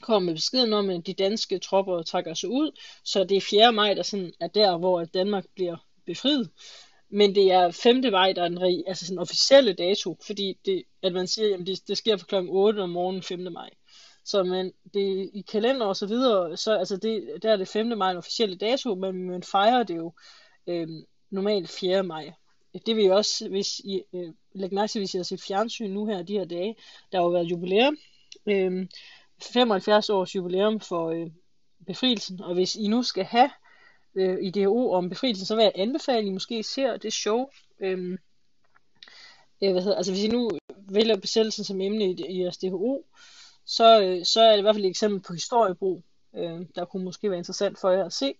[0.00, 3.72] kommer med beskeden om, at de danske tropper trækker sig ud, så det er 4.
[3.72, 6.50] maj, der sådan er der, hvor Danmark bliver befriet.
[7.10, 8.02] Men det er 5.
[8.12, 11.88] maj, der er en altså sådan officielle dato, fordi det, at man siger, at det,
[11.88, 12.48] det sker fra kl.
[12.48, 13.38] 8 om morgenen 5.
[13.52, 13.70] maj.
[14.24, 17.86] Så man, det, i kalender og så videre, så altså det, der er det 5.
[17.86, 20.12] maj en officielle dato, men man fejrer det jo
[20.66, 21.04] øhm,
[21.34, 22.02] normalt 4.
[22.02, 22.32] maj.
[22.86, 25.90] Det vil jeg også, hvis I øh, lægger mærke til, hvis I har set fjernsyn
[25.90, 26.76] nu her de her dage,
[27.12, 27.96] der har jo været jubilæum,
[28.46, 28.86] øh,
[29.42, 31.30] 75 års jubilæum for øh,
[31.86, 33.50] befrielsen, og hvis I nu skal have
[34.14, 37.46] øh, i DHO om befrielsen, så vil jeg anbefale, at I måske ser det show.
[37.80, 38.18] Øh,
[39.62, 40.50] øh, hvad hedder, altså hvis I nu
[40.88, 43.04] vælger besættelsen som emne i, i jeres DHO,
[43.66, 46.02] så, øh, så er det i hvert fald et eksempel på historiebrug,
[46.34, 48.34] øh, der kunne måske være interessant for jer at se.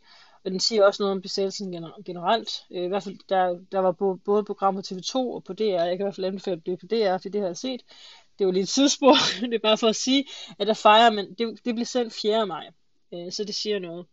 [0.45, 1.73] Og den siger også noget om besættelsen
[2.05, 2.51] generelt.
[2.71, 3.93] Øh, I hvert fald, der, der var
[4.25, 5.63] både program på TV2 og på DR.
[5.63, 7.83] Jeg kan i hvert fald anbefale det på DR, for det har jeg set.
[8.39, 9.15] Det er jo lidt tidsspor.
[9.51, 10.25] det er bare for at sige,
[10.59, 12.47] at der fejrer man, det, det bliver sendt 4.
[12.47, 12.71] maj.
[13.15, 14.07] Øh, så det siger noget.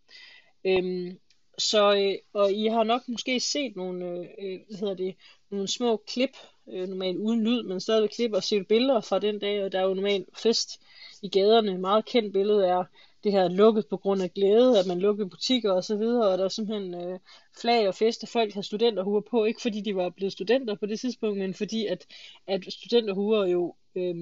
[0.66, 1.20] Øhm,
[1.58, 5.16] så, øh, og I har nok måske set nogle, øh, øh hvad hedder det,
[5.50, 6.38] nogle små klip,
[6.74, 9.80] øh, normalt uden lyd, men stadig klip og set billeder fra den dag, og der
[9.80, 10.82] er jo normalt fest
[11.22, 11.78] i gaderne.
[11.78, 12.84] Meget kendt billede er
[13.24, 16.38] det her lukket på grund af glæde, at man lukkede butikker og så videre, og
[16.38, 17.20] der er simpelthen øh,
[17.62, 21.00] flag og fester, folk har studenterhuer på, ikke fordi de var blevet studenter på det
[21.00, 22.06] tidspunkt, men fordi at,
[22.48, 24.16] at studenterhuer jo, øh,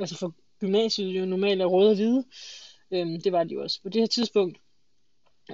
[0.00, 2.24] altså for gymnasiet jo normalt er røde og hvide,
[2.92, 3.82] Øhm, det var de jo også.
[3.82, 4.58] På det her tidspunkt,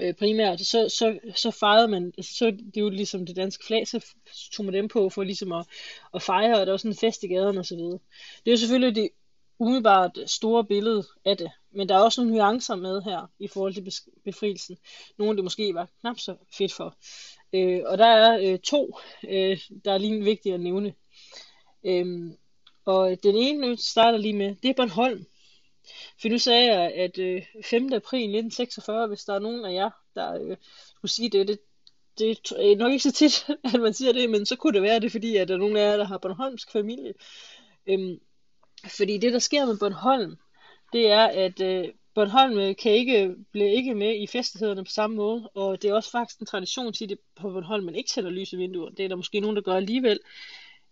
[0.03, 3.67] øh, primært, så, så, så fejrede man, altså, så det er jo ligesom det danske
[3.67, 4.07] flag, så
[4.53, 5.67] tog man dem på for ligesom at,
[6.15, 7.99] at fejre, og der var sådan en fest i gaden og så videre.
[8.45, 9.09] Det er jo selvfølgelig det
[9.59, 13.75] umiddelbart store billede af det, men der er også nogle nuancer med her i forhold
[13.75, 13.93] til
[14.25, 14.77] befrielsen.
[15.19, 16.97] Nogle det måske var knap så fedt for.
[17.53, 18.99] Øh, og der er øh, to,
[19.29, 20.95] øh, der er lige vigtigt at nævne.
[21.85, 22.31] Øh,
[22.85, 25.27] og den ene, nu starter lige med, det er Bornholm.
[26.21, 27.93] For nu sagde jeg, at øh, 5.
[27.93, 30.57] april 1946, hvis der er nogen af jer, der øh,
[30.97, 31.61] skulle sige det, det,
[32.19, 34.83] det er øh, nok ikke så tit, at man siger det, men så kunne det
[34.83, 37.15] være det, fordi at der er nogen af jer, der har Bornholmsk familie.
[37.87, 38.21] Øhm,
[38.87, 40.37] fordi det, der sker med Bornholm,
[40.93, 45.17] det er, at øh, Bornholm øh, kan ikke, bliver ikke med i festlighederne på samme
[45.17, 48.31] måde, og det er også faktisk en tradition til det på Bornholm, man ikke tænder
[48.31, 48.91] lyse vinduer.
[48.91, 50.19] Det er der måske nogen, der gør alligevel,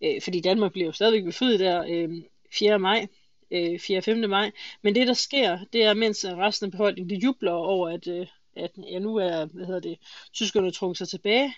[0.03, 2.09] øh, fordi Danmark bliver jo stadigvæk befriet der øh,
[2.53, 2.79] 4.
[2.79, 3.07] maj,
[3.51, 3.97] øh, 4.
[3.97, 4.29] og 5.
[4.29, 4.51] maj.
[4.81, 8.27] Men det, der sker, det er, mens resten af befolkningen de jubler over, at, øh,
[8.55, 9.97] at ja, nu er hvad hedder det,
[10.33, 11.53] tyskerne trukket sig tilbage,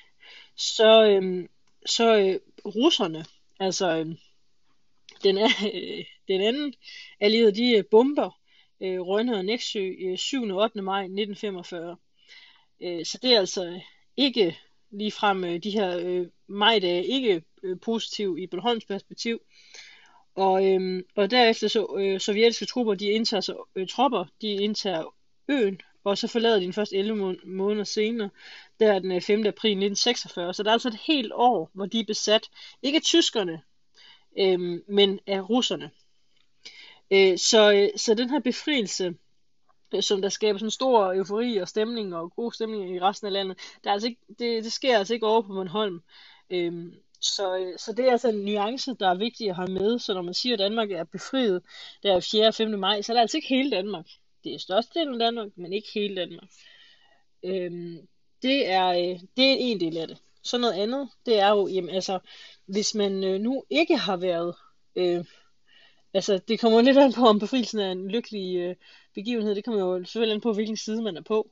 [0.58, 1.48] så, øh,
[1.86, 3.26] så øh, russerne,
[3.60, 4.16] altså øh,
[5.24, 6.74] den, er, øh, den anden
[7.20, 8.40] allierede, de øh, bomber
[8.82, 10.44] øh, Rønne øh, og Næksø øh, 7.
[10.44, 10.82] og 8.
[10.82, 11.98] maj 1945.
[12.82, 13.80] Øh, så det er altså
[14.18, 14.58] ikke
[14.92, 19.40] ligefrem øh, de her øh, majdage ikke øh, positiv i Bornholms perspektiv.
[20.36, 25.16] Og, øh, og derefter så øh, sovjetiske trupper, de indtager så, øh, tropper, de indtager
[25.48, 28.30] øen, og så forlader de den først 11 må- måneder senere,
[28.80, 29.40] der er den øh, 5.
[29.40, 30.54] April 1946.
[30.54, 32.50] Så der er altså et helt år, hvor de er besat,
[32.82, 33.62] ikke tyskerne,
[34.40, 35.92] øh, men af russerne.
[37.12, 39.16] Øh, så, øh, så den her befrielse,
[39.94, 43.34] øh, som der skaber sådan stor eufori og stemning og god stemning i resten af
[43.34, 46.02] landet, der er altså ikke, det, det sker altså ikke over på Bornholm.
[46.50, 50.00] Øhm, så, øh, så det er altså en nuance, der er vigtig at have med.
[50.00, 51.62] Så når man siger, at Danmark er befriet
[52.04, 52.48] der 4.
[52.48, 52.80] og 5.
[52.80, 54.06] maj, så er det altså ikke hele Danmark.
[54.44, 56.50] Det er størstedelen af Danmark, men ikke hele Danmark.
[57.44, 58.08] Øhm,
[58.42, 58.94] det, er,
[59.38, 60.18] det er en del af det.
[60.44, 62.20] Så noget andet, det er jo, jamen, altså,
[62.66, 64.56] hvis man nu ikke har været
[64.96, 65.26] øh,
[66.14, 68.76] altså, det kommer lidt an på, om befrielsen er en lykkelig øh,
[69.16, 69.56] begivenhed.
[69.56, 71.52] Det kommer jo selvfølgelig an på, hvilken side man er på.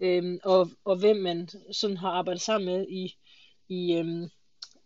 [0.00, 3.14] Øhm, og, og hvem man sådan har arbejdet sammen med i,
[3.68, 4.30] i, øhm,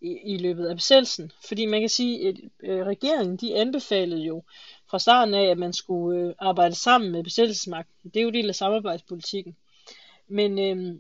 [0.01, 1.33] i, i løbet af besættelsen.
[1.49, 4.43] Fordi man kan sige, at øh, regeringen de anbefalede jo
[4.91, 8.11] fra starten af, at man skulle øh, arbejde sammen med besættelsesmagten.
[8.11, 9.57] Det er jo del af samarbejdspolitikken.
[10.29, 10.97] Men, øh,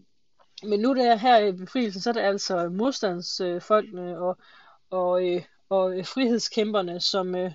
[0.62, 4.38] men nu der her i befrielsen, så er det altså modstandsfolkene og,
[4.90, 7.52] og, øh, og øh, frihedskæmperne, som, øh,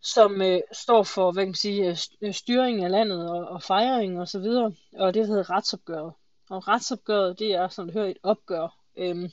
[0.00, 3.62] som øh, står for hvad kan man sige, øh, øh, styring af landet og, og
[3.62, 6.12] fejring og så videre, og det hedder retsopgøret.
[6.50, 9.30] Og retsopgøret, det er, som du hører, et opgør øh,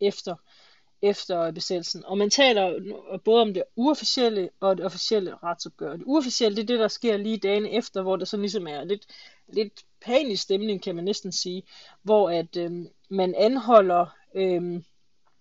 [0.00, 0.36] efter,
[1.02, 2.04] efter besættelsen.
[2.04, 2.94] Og man taler
[3.24, 5.92] både om det uofficielle og det officielle retsopgør.
[5.92, 8.84] Det uofficielle, det er det, der sker lige dagen efter, hvor der så ligesom er
[8.84, 9.06] lidt,
[9.48, 11.62] lidt panisk stemning, kan man næsten sige,
[12.02, 12.72] hvor at øh,
[13.08, 14.82] man anholder øh,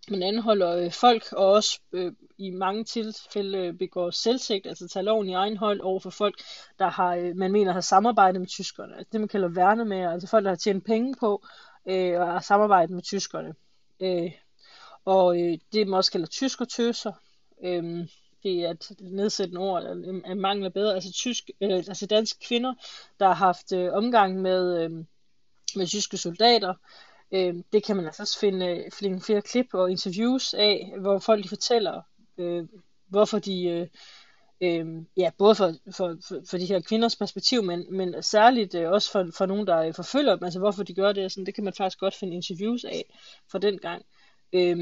[0.10, 5.04] man anholder øh, folk, og også øh, i mange tilfælde øh, begår selvsigt, altså tager
[5.04, 6.36] loven i egen hold over for folk,
[6.80, 8.97] der har, øh, man mener har samarbejdet med tyskerne.
[8.97, 11.45] Altså det man kalder værnemager, altså folk, der har tjent penge på
[11.89, 13.54] øh, og har samarbejdet med tyskerne.
[13.99, 14.32] Øh,
[15.06, 17.12] og øh, det man også kalder tyskertøser.
[17.64, 18.08] Øh,
[18.43, 19.84] det er et nedsættende ord,
[20.26, 22.74] at mangler bedre, altså, tysk, øh, altså danske kvinder,
[23.20, 24.91] der har haft øh, omgang med, øh,
[25.76, 26.74] med tyske soldater,
[27.34, 31.20] Øh, det kan man altså også finde, øh, finde flere klip og interviews af, hvor
[31.20, 32.02] folk de fortæller,
[32.38, 32.64] øh,
[33.08, 33.88] hvorfor de, øh,
[34.62, 34.86] øh,
[35.18, 39.12] ja, både for, for, for, for de her kvinders perspektiv, men, men særligt øh, også
[39.12, 41.64] for, for nogen, der øh, forfølger dem, altså hvorfor de gør det, sådan, det kan
[41.64, 43.06] man faktisk godt finde interviews af
[43.52, 44.06] for den gang.
[44.54, 44.78] Øh,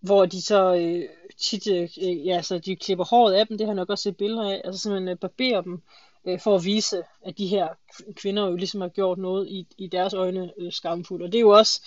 [0.00, 1.08] hvor de så øh,
[1.38, 4.16] tit, øh, ja, så de klipper håret af dem, det har jeg nok også set
[4.16, 5.82] billeder af, altså simpelthen øh, barberer dem,
[6.26, 7.68] øh, for at vise, at de her
[8.14, 11.22] kvinder jo ligesom har gjort noget i, i deres øjne øh, skamfuldt.
[11.22, 11.82] Og det er jo også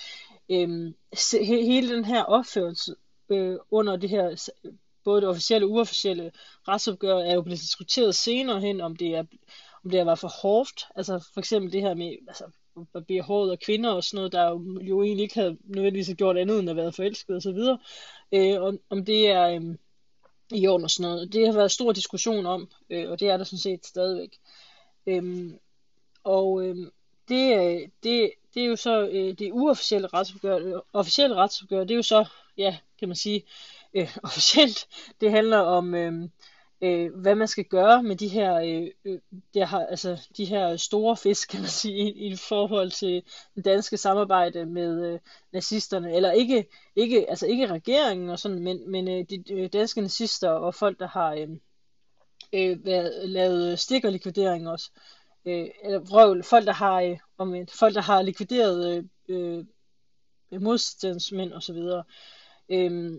[0.50, 0.94] øh,
[1.32, 2.96] he, hele den her opførelse
[3.30, 4.50] øh, under det her,
[5.04, 6.32] både det officielle og uofficielle
[6.68, 9.24] retsopgør, er jo blevet diskuteret senere hen, om det er
[9.86, 10.88] om det har været for hårdt.
[10.96, 12.44] Altså for eksempel det her med, altså
[12.94, 16.38] barbere håret af kvinder og sådan noget, der jo, jo egentlig ikke havde nødvendigvis gjort
[16.38, 17.80] andet end at være forelsket og så videre.
[18.32, 19.76] Øh, om, om det er, øh,
[20.52, 21.34] i orden og sådan noget.
[21.34, 24.38] Det har været stor diskussion om, øh, og det er der sådan set stadigvæk.
[25.08, 25.60] Øhm,
[26.24, 26.92] og øhm,
[27.30, 30.60] det, øh, det, det er jo så øh, det uofficielle retsopgør.
[30.60, 32.26] Det officielle retsopgør, det er jo så,
[32.58, 33.44] ja, kan man sige,
[33.94, 34.88] øh, officielt.
[35.22, 36.30] Det handler om, øh,
[36.82, 39.20] øh, hvad man skal gøre med de her, øh, øh
[39.54, 43.24] der har, altså, de her store fisk, kan man sige, i, i forhold til
[43.56, 45.20] det danske samarbejde med øh,
[45.52, 50.02] nazisterne, eller ikke, ikke, altså ikke regeringen og sådan, men, men øh, de øh, danske
[50.02, 51.50] nazister og folk, der har øh,
[52.54, 54.92] øh, været, lavet stikkerlikvidering også,
[55.46, 59.66] øh, eller vrøvl, folk der har, øh, om et, folk der har likvideret øh,
[60.52, 62.04] øh, modstandsmænd og så videre,
[62.70, 63.14] øh,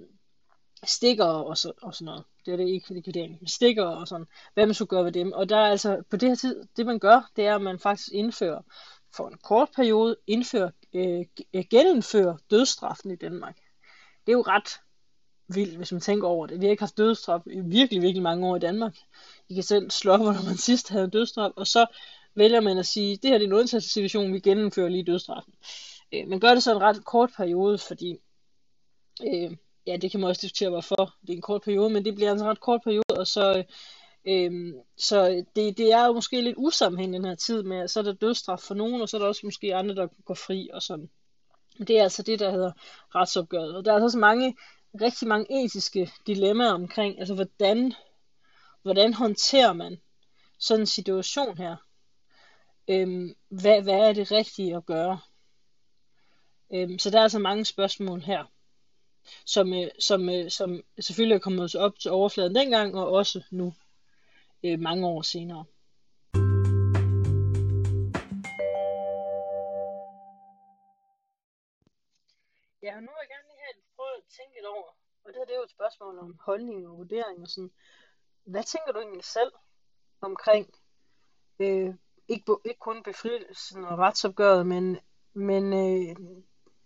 [0.85, 2.25] stikker og, så, og sådan noget.
[2.47, 4.27] Det er det ikke likvidering, men stikker og sådan.
[4.55, 5.33] Hvad man skulle gøre ved dem.
[5.33, 7.79] Og der er altså, på det her tid, det man gør, det er, at man
[7.79, 8.63] faktisk indfører,
[9.17, 11.25] for en kort periode, indfører, øh,
[11.55, 13.57] øh genindfører dødsstraffen i Danmark.
[14.27, 14.81] Det er jo ret
[15.49, 16.61] vildt, hvis man tænker over det.
[16.61, 18.97] Vi har ikke haft dødsstraf i virkelig, virkelig mange år i Danmark.
[19.49, 21.87] I kan selv slå op, når man sidst havde dødsstraf, og så
[22.35, 25.55] vælger man at sige, det her det er en undtagelsessituation, vi gennemfører lige dødsstraffen.
[26.13, 28.17] Øh, man gør det så en ret kort periode, fordi
[29.27, 29.57] øh,
[29.87, 32.33] ja, det kan man også diskutere, hvorfor det er en kort periode, men det bliver
[32.33, 33.65] en ret kort periode, og så,
[34.25, 38.05] øh, så det, det er jo måske lidt usammenhængende den her tid med, så er
[38.05, 40.83] der dødstraf for nogen, og så er der også måske andre, der går fri og
[40.83, 41.11] sådan.
[41.79, 42.73] Det er altså det, der hedder
[43.15, 43.77] retsopgøret.
[43.77, 44.57] Og der er altså så mange,
[45.01, 47.93] rigtig mange etiske dilemmaer omkring, altså hvordan,
[48.83, 50.01] hvordan håndterer man
[50.59, 51.77] sådan en situation her?
[52.89, 55.19] Øhm, hvad, hvad er det rigtige at gøre?
[56.75, 58.45] Øhm, så der er altså mange spørgsmål her
[59.45, 63.75] som, øh, som, øh, som selvfølgelig er kommet op til overfladen dengang, og også nu,
[64.65, 65.65] øh, mange år senere.
[72.83, 74.89] Ja, og nu vil jeg gerne lige have prøve at tænke lidt over,
[75.25, 77.73] og det her det er jo et spørgsmål om holdning og vurdering og sådan.
[78.45, 79.53] Hvad tænker du egentlig selv
[80.21, 80.75] omkring,
[81.59, 81.95] øh,
[82.29, 84.99] ikke, ikke kun befrielsen og retsopgøret, men,
[85.33, 86.17] men øh,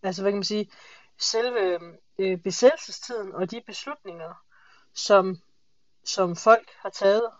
[0.03, 0.71] altså hvad kan man sige,
[1.19, 1.81] selve
[2.21, 4.45] øh, besættelsestiden og de beslutninger,
[4.95, 5.37] som,
[6.05, 7.31] som folk har taget,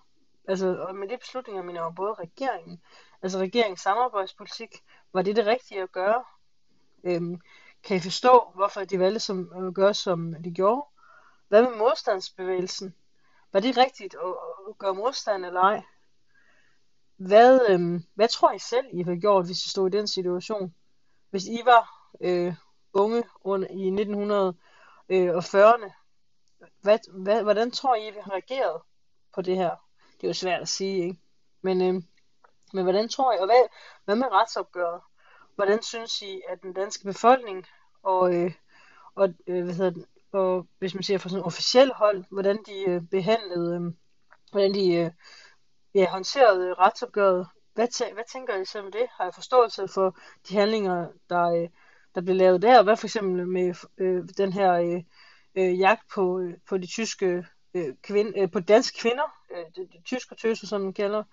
[0.49, 2.83] altså og med de beslutninger mener jeg både regeringen,
[3.23, 6.25] altså regeringens samarbejdspolitik, var det det rigtige at gøre?
[7.05, 7.41] Øhm,
[7.83, 10.87] kan I forstå, hvorfor de valgte som, at gøre, som de gjorde?
[11.49, 12.95] Hvad med modstandsbevægelsen?
[13.53, 14.35] Var det rigtigt at,
[14.69, 15.83] at gøre modstand eller ej?
[17.17, 20.75] Hvad, øhm, hvad tror I selv, I havde gjort, hvis I stod i den situation?
[21.31, 22.55] Hvis I var øh,
[22.93, 24.57] unge under, i 1900
[25.11, 25.35] Øh,
[26.83, 28.83] hvad, hvad, hvordan tror I, vi har reageret
[29.35, 29.71] på det her?
[30.17, 31.21] Det er jo svært at sige, ikke?
[31.63, 32.03] Men, øh,
[32.73, 33.69] men hvordan tror I, og hvad,
[34.05, 35.01] hvad med retsopgøret?
[35.55, 37.67] Hvordan synes I, at den danske befolkning
[38.03, 38.53] og, øh,
[39.15, 42.59] og øh, hvad hedder den, og hvis man ser fra sådan et officiel hold, hvordan
[42.67, 43.93] de øh, behandlede, øh,
[44.51, 45.11] hvordan de øh,
[45.95, 47.49] ja, håndterede retsopgøret.
[47.75, 49.07] Hvad, tæ- hvad tænker I så om det?
[49.17, 50.17] Har jeg forståelse for
[50.49, 51.69] de handlinger, der, øh,
[52.15, 52.83] der blev lavet der.
[52.83, 55.03] Hvad for eksempel med øh, den her øh,
[55.55, 59.89] øh, jagt på, øh, på de tyske øh, kvinde, øh, på danske kvinder, øh, de,
[59.93, 61.25] de tyske tøser, som man kalder.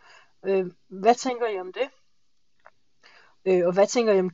[0.45, 1.89] Øh, hvad tænker I om det?
[3.45, 4.32] Øh, og hvad tænker I om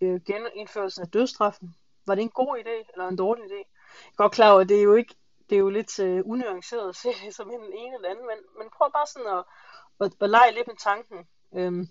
[0.00, 1.74] øh, genindførelsen af dødsstraffen?
[2.06, 3.56] Var det en god idé eller en dårlig idé?
[3.56, 5.14] Jeg er godt klar over, at det er jo ikke
[5.50, 8.38] det er jo lidt øh, unuanceret at se det som en ene eller anden, men,
[8.58, 9.44] men prøv bare sådan at,
[10.00, 11.18] at, at lege lidt med tanken.
[11.54, 11.88] Øhm,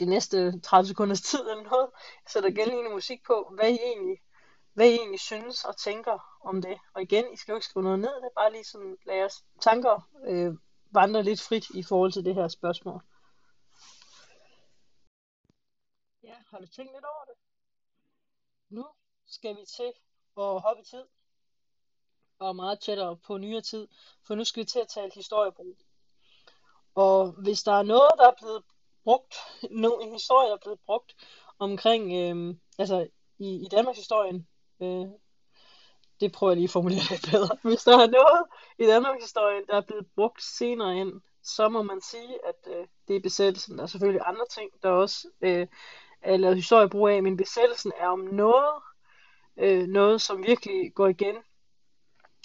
[0.00, 1.90] de næste 30 sekunders tid eller noget,
[2.24, 4.22] jeg sætter gældende musik på, hvad I egentlig,
[4.72, 6.78] hvad I egentlig synes og tænker om det.
[6.94, 9.16] Og igen, I skal jo ikke skrive noget ned, det er bare lige sådan, lad
[9.16, 10.54] jeres tanker øh,
[10.90, 13.02] vandre lidt frit i forhold til det her spørgsmål.
[16.22, 17.34] Ja, har du tænkt lidt over det?
[18.68, 18.86] Nu
[19.26, 19.92] skal vi til
[20.36, 21.04] at hoppe i tid,
[22.38, 23.88] og meget tættere på nyere tid,
[24.26, 25.76] for nu skal vi til at tale historiebrug.
[26.94, 28.64] Og hvis der er noget, der er blevet
[29.06, 29.34] brugt,
[29.82, 31.10] no, en historie, der er blevet brugt
[31.58, 33.06] omkring, øh, altså
[33.38, 34.46] i, i Danmarks historien,
[34.82, 35.06] øh,
[36.20, 37.58] det prøver jeg lige at formulere lidt bedre.
[37.68, 38.42] Hvis der er noget
[38.78, 42.86] i Danmarks historien, der er blevet brugt senere ind, så må man sige, at øh,
[43.08, 43.76] det er besættelsen.
[43.76, 45.66] Der er selvfølgelig andre ting, der også øh,
[46.22, 48.74] er lavet historiebrug af, men besættelsen er om noget,
[49.56, 51.36] øh, noget som virkelig går igen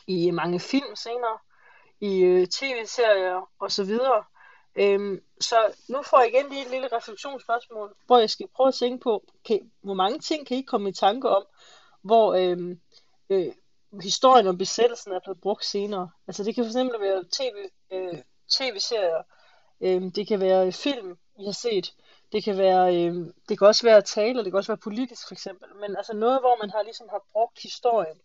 [0.07, 1.37] i mange film senere,
[1.99, 3.97] i øh, tv-serier osv.
[4.75, 5.55] Øhm, så
[5.87, 9.23] nu får jeg igen lige et lille refleksionsspørgsmål, hvor jeg skal prøve at tænke på,
[9.45, 11.45] kan, hvor mange ting kan I komme i tanke om,
[12.01, 12.79] hvor øhm,
[13.29, 13.53] øh,
[14.03, 16.09] historien om besættelsen er blevet brugt senere.
[16.27, 19.23] Altså det kan fx være tv, øh, tv-serier,
[19.81, 21.93] øh, det kan være film, I har set,
[22.31, 23.15] det kan være, øh,
[23.49, 26.39] det kan også være taler, det kan også være politisk for eksempel, men altså noget,
[26.39, 28.17] hvor man har ligesom har brugt historien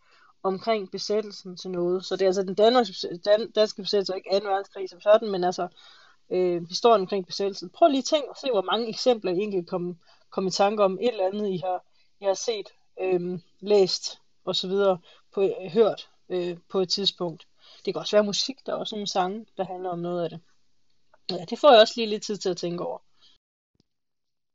[0.43, 2.05] omkring besættelsen til noget.
[2.05, 4.49] Så det er altså den danske, dan, danske besættelse, ikke 2.
[4.49, 5.69] verdenskrig som sådan, men altså
[6.31, 7.71] øh, historien omkring besættelsen.
[7.71, 9.99] Prøv lige at tænke og se, hvor mange eksempler I egentlig kom,
[10.31, 11.85] kom i tanke om et eller andet, I har,
[12.21, 12.69] I har set,
[13.01, 14.73] øh, læst osv.,
[15.33, 17.47] på, øh, hørt øh, på et tidspunkt.
[17.85, 20.31] Det kan også være musik, der er også nogle sange, der handler om noget af
[20.31, 20.41] det.
[21.31, 22.99] Ja, det får jeg også lige lidt tid til at tænke over.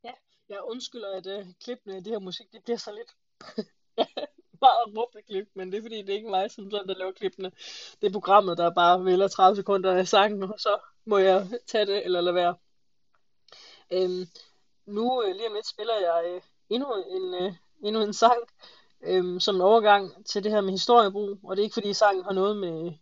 [0.04, 0.12] Ja,
[0.48, 3.12] jeg undskylder, at øh, klippene i det her musik, det bliver så lidt
[4.62, 7.12] meget råbte klip, men det er fordi, det er ikke mig, som sådan, der laver
[7.12, 7.52] klippene.
[8.00, 11.86] Det er programmet, der bare vælger 30 sekunder af sangen, og så må jeg tage
[11.86, 12.54] det eller lade være.
[13.90, 14.26] Øhm,
[14.86, 16.40] nu øh, lige om lidt spiller jeg øh,
[16.70, 17.52] endnu, en, øh,
[17.82, 18.42] endnu en sang
[19.02, 22.24] øhm, som en overgang til det her med historiebrug, og det er ikke fordi sangen
[22.24, 22.92] har noget med,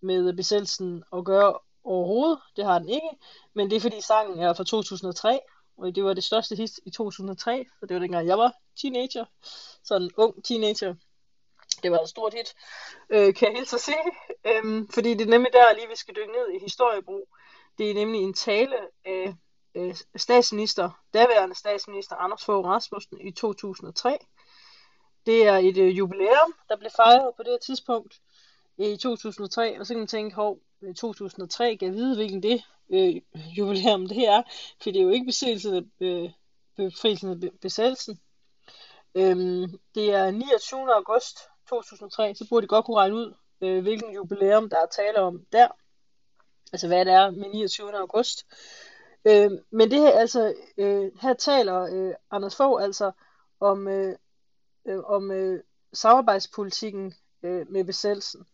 [0.00, 3.08] med besættelsen at gøre overhovedet, det har den ikke,
[3.54, 5.40] men det er fordi sangen er fra 2003,
[5.76, 9.24] og det var det største hit i 2003, så det var dengang jeg var teenager,
[9.84, 10.94] sådan en ung teenager.
[11.82, 12.54] Det var et stort hit,
[13.10, 14.04] øh, kan jeg helt så sige,
[14.46, 17.28] øhm, fordi det er nemlig der lige, vi skal dykke ned i historiebrug.
[17.78, 19.34] Det er nemlig en tale af
[19.74, 24.18] øh, statsminister, daværende statsminister Anders Fogh Rasmussen i 2003.
[25.26, 28.20] Det er et øh, jubilæum, der blev fejret på det her tidspunkt
[28.78, 32.62] i 2003, og så kan man tænke, hov, øh, 2003 kan jeg vide, hvilken det
[32.90, 33.20] øh,
[33.58, 34.42] jubilæum det er,
[34.82, 36.30] for det er jo ikke befrielsen af, øh,
[36.76, 38.20] befrielsen af besættelsen.
[39.14, 40.94] Øhm, det er 29.
[40.94, 45.18] august 2003, så burde de godt kunne regne ud, øh, hvilken jubilæum der er tale
[45.18, 45.68] om der.
[46.72, 47.96] Altså hvad det er med 29.
[47.96, 48.46] august.
[49.24, 53.12] Øh, men det her, altså, øh, her taler øh, Anders Fogh altså
[53.60, 54.16] om, øh,
[54.86, 55.62] øh, om øh,
[55.92, 58.46] samarbejdspolitikken øh, med besættelsen.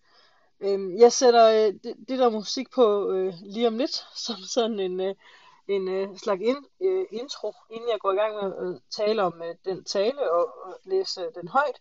[0.61, 4.80] Øh, jeg sætter øh, det, det der musik på øh, lige om lidt, som sådan
[4.80, 5.14] en, øh,
[5.68, 9.42] en øh, slags in, øh, intro, inden jeg går i gang med at tale om
[9.42, 11.80] øh, den tale og, og læse øh, den højt.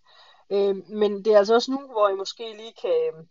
[0.49, 3.29] Øh, men det er altså også nu, hvor I måske lige kan,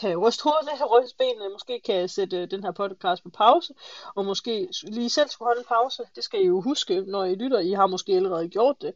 [0.00, 3.30] kan ryste hovedet lidt ryste benene, måske kan jeg sætte øh, den her podcast på
[3.30, 3.74] pause,
[4.14, 6.02] og måske lige selv skulle holde en pause.
[6.16, 7.58] Det skal I jo huske, når I lytter.
[7.58, 8.94] I har måske allerede gjort det.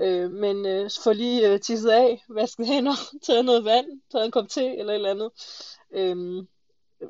[0.00, 4.30] Øh, men øh, få lige øh, tisset af, vasket hænder, taget noget vand, taget en
[4.30, 5.30] kop te eller et eller andet.
[5.90, 6.44] Øh,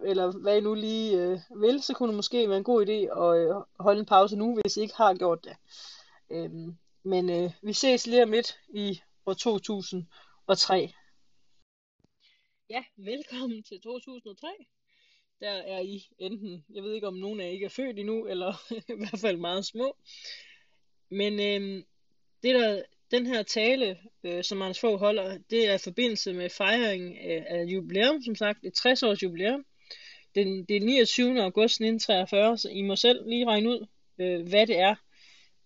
[0.05, 3.23] eller hvad I nu lige øh, vil, så kunne det måske være en god idé
[3.23, 5.57] at øh, holde en pause nu, hvis I ikke har gjort det.
[6.31, 6.51] Øh,
[7.03, 10.93] men øh, vi ses lige om lidt i år 2003.
[12.71, 14.49] Ja, velkommen til 2003.
[15.41, 18.27] Der er I enten, jeg ved ikke om nogen af jer ikke er født endnu,
[18.27, 18.53] eller
[18.95, 19.97] i hvert fald meget små.
[21.11, 21.85] Men øh,
[22.45, 26.51] det der, den her tale, øh, som Anders Fogh holder, det er i forbindelse med
[26.51, 29.65] fejringen af, af jubilæum, som sagt, et 60-års jubilæum.
[30.35, 31.43] Den, det er 29.
[31.43, 33.87] august 1943, så I må selv lige regne ud,
[34.19, 34.95] øh, hvad det er,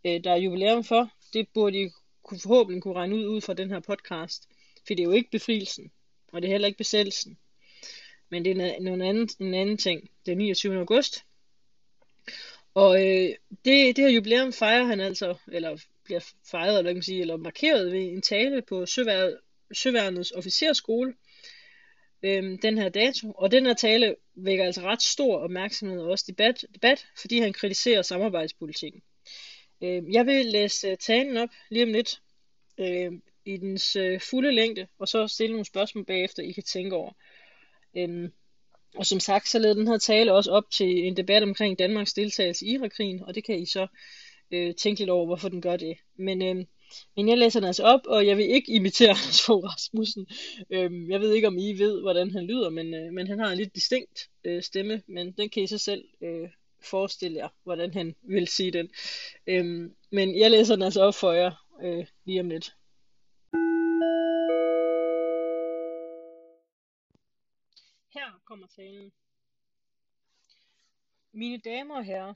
[0.05, 1.11] øh, der er jubilæum for.
[1.33, 1.89] Det burde I
[2.23, 4.49] kunne, forhåbentlig kunne regne ud ud fra den her podcast.
[4.87, 5.93] For det er jo ikke befrielsen,
[6.33, 7.39] og det er heller ikke besættelsen.
[8.31, 10.11] Men det er en anden, en anden ting.
[10.27, 10.79] Det er 29.
[10.79, 11.25] august.
[12.75, 13.29] Og øh,
[13.65, 15.79] det, det her jubilæum fejrer han altså, eller
[16.09, 19.31] bliver fejret, eller, kan man sige, eller markeret ved en tale på Søvær,
[19.73, 21.15] Søværnets officerskole
[22.23, 23.33] øhm, den her dato.
[23.33, 27.53] Og den her tale vækker altså ret stor opmærksomhed og også debat, debat fordi han
[27.53, 29.03] kritiserer samarbejdspolitikken.
[29.83, 32.21] Øhm, jeg vil læse øh, talen op lige om lidt
[32.79, 36.97] øhm, i dens øh, fulde længde, og så stille nogle spørgsmål bagefter, I kan tænke
[36.97, 37.13] over.
[37.97, 38.33] Øhm,
[38.95, 42.13] og som sagt, så leder den her tale også op til en debat omkring Danmarks
[42.13, 43.87] deltagelse i Irakkrigen, og det kan I så
[44.51, 45.99] øh, tænke lidt over, hvorfor den gør det.
[46.17, 46.65] Men, øh,
[47.17, 50.27] men jeg læser den altså op, og jeg vil ikke imitere Anders Fogh Rasmussen.
[50.71, 53.51] Øh, jeg ved ikke, om I ved, hvordan han lyder, men, øh, men han har
[53.51, 56.49] en lidt distinkt øh, stemme, men den kan I så selv øh,
[56.81, 58.91] forestille jer, hvordan han vil sige den.
[59.47, 62.75] Øh, men jeg læser den altså op for jer øh, lige om lidt.
[68.15, 69.13] Her kommer talen.
[71.33, 72.35] Mine damer og herrer,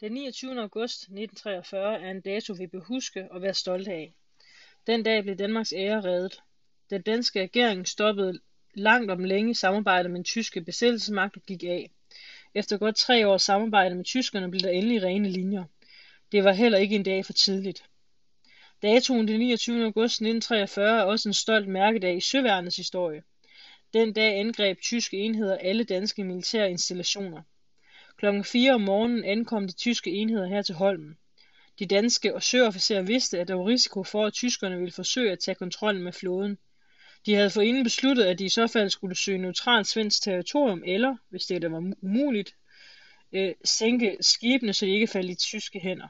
[0.00, 0.60] den 29.
[0.60, 4.14] august 1943 er en dato, vi bør huske og være stolte af.
[4.86, 6.40] Den dag blev Danmarks ære reddet.
[6.90, 8.40] Den danske regering stoppede
[8.74, 11.90] langt om længe samarbejdet med den tyske besættelsesmagt og gik af.
[12.54, 15.64] Efter godt tre års samarbejde med tyskerne blev der endelig rene linjer.
[16.32, 17.84] Det var heller ikke en dag for tidligt.
[18.82, 19.84] Datoen den 29.
[19.84, 23.22] august 1943 er også en stolt mærkedag i søværnets historie.
[23.92, 27.42] Den dag angreb tyske enheder alle danske militære installationer.
[28.16, 31.16] Klokken 4 om morgenen ankom de tyske enheder her til Holmen.
[31.78, 35.38] De danske og søofficerer vidste, at der var risiko for, at tyskerne ville forsøge at
[35.38, 36.58] tage kontrollen med flåden.
[37.26, 41.16] De havde forinden besluttet, at de i så fald skulle søge neutralt svensk territorium, eller,
[41.28, 42.54] hvis det der var umuligt,
[43.32, 46.08] øh, sænke skibene, så de ikke faldt i tyske hænder.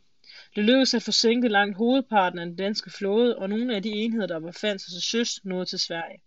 [0.57, 3.91] Det lykkedes at få sænket langt hovedparten af den danske flåde, og nogle af de
[3.91, 6.21] enheder, der var sig til søs, nåede til Sverige.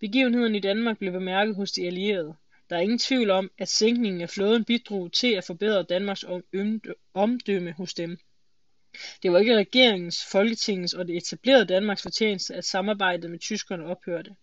[0.00, 2.34] Begivenheden i Danmark blev bemærket hos de allierede.
[2.70, 6.24] Der er ingen tvivl om, at sænkningen af flåden bidrog til at forbedre Danmarks
[7.14, 8.18] omdømme hos dem.
[9.22, 14.36] Det var ikke regeringens, folketingets og det etablerede Danmarks fortjeneste, at samarbejdet med tyskerne ophørte.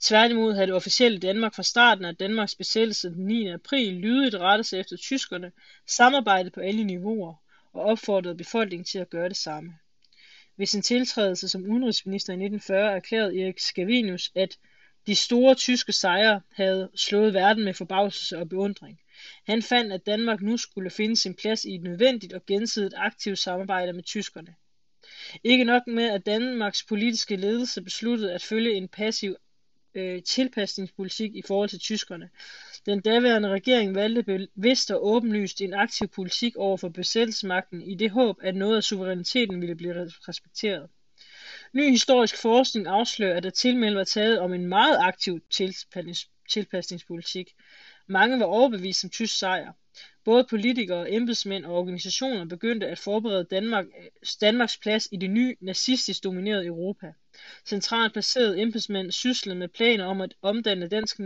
[0.00, 3.48] Tværtimod havde det officielle Danmark fra starten af Danmarks besættelse den 9.
[3.48, 5.52] april lydigt rettet sig efter tyskerne,
[5.86, 7.34] samarbejdet på alle niveauer
[7.72, 9.74] og opfordrede befolkningen til at gøre det samme.
[10.56, 14.58] Ved sin tiltrædelse som udenrigsminister i 1940 erklærede Erik Scavenius, at
[15.08, 19.00] de store tyske sejre havde slået verden med forbavselse og beundring.
[19.46, 23.38] Han fandt, at Danmark nu skulle finde sin plads i et nødvendigt og gensidigt aktivt
[23.38, 24.54] samarbejde med tyskerne.
[25.44, 29.36] Ikke nok med, at Danmarks politiske ledelse besluttede at følge en passiv
[29.94, 32.30] øh, tilpasningspolitik i forhold til tyskerne.
[32.86, 38.10] Den daværende regering valgte bevidst og åbenlyst en aktiv politik over for besættelsesmagten i det
[38.10, 40.88] håb, at noget af suveræniteten ville blive respekteret.
[41.72, 45.40] Ny historisk forskning afslører, at der tilmeldt var taget om en meget aktiv
[46.50, 47.50] tilpasningspolitik.
[48.06, 49.72] Mange var overbevist om tysk sejr.
[50.24, 53.84] Både politikere, embedsmænd og organisationer begyndte at forberede Danmark,
[54.40, 57.12] Danmarks plads i det nye nazistisk dominerede Europa.
[57.66, 61.20] Centralt placerede embedsmænd syslede med planer om at omdanne dansk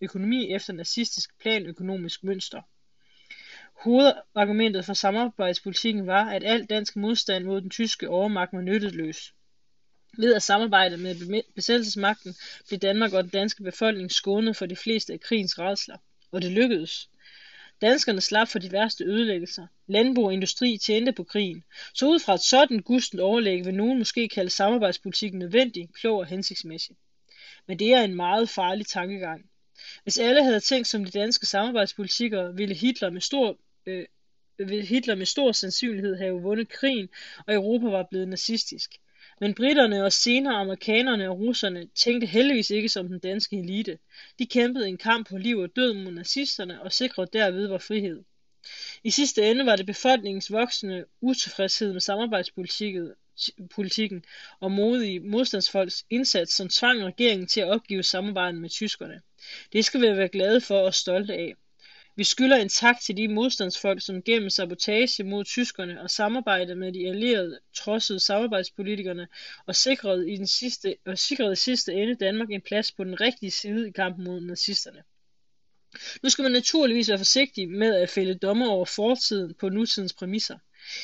[0.00, 2.60] økonomi efter nazistisk planøkonomisk mønster.
[3.82, 9.32] Hovedargumentet for samarbejdspolitikken var, at al dansk modstand mod den tyske overmagt var nytteløs.
[10.16, 12.34] Ved at samarbejde med besættelsesmagten
[12.68, 15.96] blev Danmark og den danske befolkning skånet for de fleste af krigens rædsler.
[16.32, 17.08] Og det lykkedes.
[17.80, 19.66] Danskerne slap for de værste ødelæggelser.
[19.86, 21.64] Landbrug og industri tjente på krigen.
[21.94, 26.26] Så ud fra et sådan gustent overlæg vil nogen måske kalde samarbejdspolitikken nødvendig, klog og
[26.26, 26.96] hensigtsmæssig.
[27.66, 29.50] Men det er en meget farlig tankegang.
[30.02, 33.56] Hvis alle havde tænkt som de danske samarbejdspolitikere, ville Hitler med stor,
[33.86, 34.06] øh,
[34.58, 37.08] øh ville Hitler med stor sandsynlighed have vundet krigen,
[37.46, 38.98] og Europa var blevet nazistisk.
[39.40, 43.98] Men britterne og senere amerikanerne og russerne tænkte heldigvis ikke som den danske elite.
[44.38, 48.24] De kæmpede en kamp på liv og død mod nazisterne og sikrede derved vor frihed.
[49.04, 54.24] I sidste ende var det befolkningens voksende utilfredshed med samarbejdspolitikken
[54.60, 59.20] og modige modstandsfolks indsats, som tvang regeringen til at opgive samarbejdet med tyskerne.
[59.72, 61.54] Det skal vi være glade for og stolte af.
[62.18, 66.92] Vi skylder en tak til de modstandsfolk, som gennem sabotage mod tyskerne og samarbejde med
[66.92, 69.28] de allierede trodsede samarbejdspolitikerne
[69.66, 73.20] og sikrede i, den sidste, og sikrede i sidste ende Danmark en plads på den
[73.20, 75.02] rigtige side i kampen mod nazisterne.
[76.22, 80.58] Nu skal man naturligvis være forsigtig med at fælde dommer over fortiden på nutidens præmisser.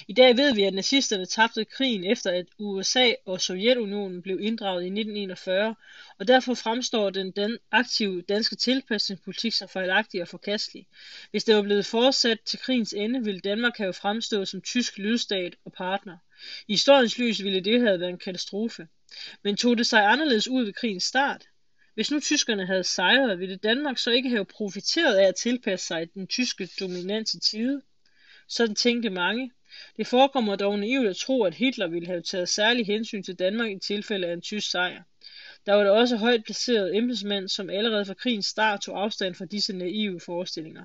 [0.08, 4.82] I dag ved vi, at nazisterne tabte krigen efter at USA og Sovjetunionen blev inddraget
[4.82, 5.74] i 1941,
[6.18, 10.86] og derfor fremstår den, den aktive danske tilpasningspolitik som fejlagtig og forkastelig.
[11.30, 15.54] Hvis det var blevet fortsat til krigens ende, ville Danmark have fremstået som tysk lydstat
[15.64, 16.16] og partner.
[16.68, 18.88] I historiens lys ville det have været en katastrofe.
[19.42, 21.48] Men tog det sig anderledes ud ved krigens start?
[21.94, 26.14] Hvis nu tyskerne havde sejret, ville Danmark så ikke have profiteret af at tilpasse sig
[26.14, 27.82] den tyske dominante tide?
[28.48, 29.52] Sådan tænkte mange.
[29.96, 33.70] Det forekommer dog naivt at tro, at Hitler ville have taget særlig hensyn til Danmark
[33.70, 35.02] i tilfælde af en tysk sejr.
[35.66, 39.44] Der var der også højt placerede embedsmænd, som allerede fra krigens start tog afstand fra
[39.44, 40.84] disse naive forestillinger.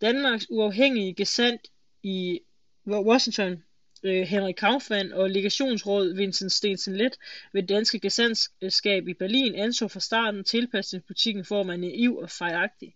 [0.00, 1.62] Danmarks uafhængige gesandt
[2.02, 2.40] i
[2.86, 3.64] Washington
[4.02, 7.16] øh, Henrik Kaufmann og legationsråd Vincent Stensen Let
[7.52, 12.94] ved danske gesandtskab i Berlin anså fra starten tilpasningspolitikken for at være naiv og fejlagtig.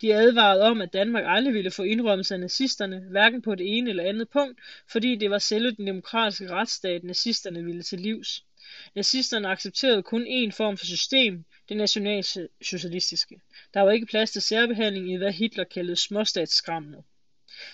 [0.00, 3.90] De advarede om, at Danmark aldrig ville få indrømmelse af nazisterne, hverken på det ene
[3.90, 4.60] eller andet punkt,
[4.92, 8.44] fordi det var selve den demokratiske retsstat, nazisterne ville til livs.
[8.94, 13.40] Nazisterne accepterede kun én form for system, det nationalsocialistiske.
[13.74, 17.04] Der var ikke plads til særbehandling i hvad Hitler kaldede småstatsskrammet.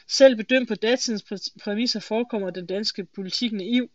[0.09, 1.25] Selv bedømt på datidens
[1.63, 3.91] præmisser forekommer den danske politik naiv,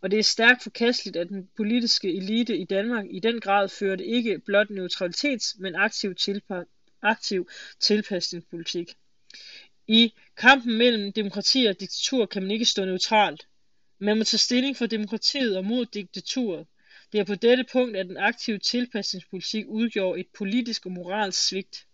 [0.00, 4.06] og det er stærkt forkasteligt, at den politiske elite i Danmark i den grad førte
[4.06, 7.48] ikke blot neutralitets, men aktiv, tilpa- aktiv
[7.80, 8.94] tilpasningspolitik.
[9.86, 13.46] I kampen mellem demokrati og diktatur kan man ikke stå neutralt.
[13.98, 16.66] Man må tage stilling for demokratiet og mod diktaturet.
[17.12, 21.86] Det er på dette punkt, at den aktive tilpasningspolitik udgjorde et politisk og moralsk svigt.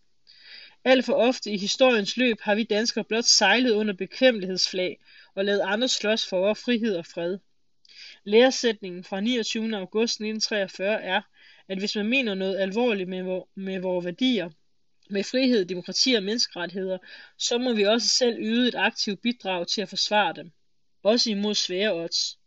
[0.85, 5.01] Alt for ofte i historiens løb har vi danskere blot sejlet under bekvemmelighedsflag
[5.35, 7.39] og lavet andre slås for vores frihed og fred.
[8.25, 9.77] Læresætningen fra 29.
[9.77, 11.21] august 1943 er,
[11.69, 14.51] at hvis man mener noget alvorligt med, vor, med vores værdier,
[15.11, 16.99] med frihed, demokrati og menneskerettigheder,
[17.39, 20.53] så må vi også selv yde et aktivt bidrag til at forsvare dem.
[21.03, 22.39] Også imod svære odds.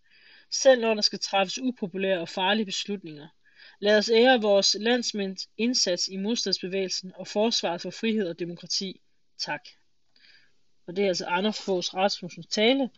[0.52, 3.28] Selv når der skal træffes upopulære og farlige beslutninger.
[3.84, 9.02] Lad os ære vores landsmænds indsats i modstandsbevægelsen og forsvaret for frihed og demokrati.
[9.38, 9.62] Tak.
[10.88, 12.90] Og det er altså Anders Fogs Rasmussens tale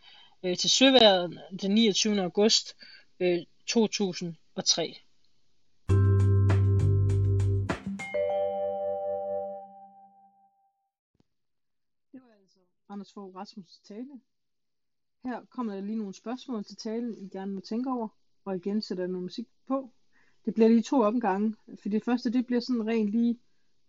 [0.43, 2.21] øh, til Søværet den 29.
[2.21, 2.75] august
[3.19, 4.97] øh, 2003.
[12.11, 14.21] Det var altså Anders Fogh Rasmussens tale.
[15.25, 18.07] Her kommer der lige nogle spørgsmål til talen, I gerne må tænke over,
[18.45, 19.93] og igen sætter jeg noget musik på.
[20.45, 23.39] Det bliver lige to omgange, for det første det bliver sådan rent lige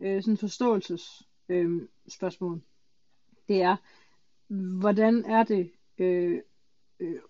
[0.01, 2.61] øh, sådan forståelses øh, spørgsmål.
[3.49, 3.77] Det er,
[4.81, 6.41] hvordan er det, øh,
[7.01, 7.21] øh,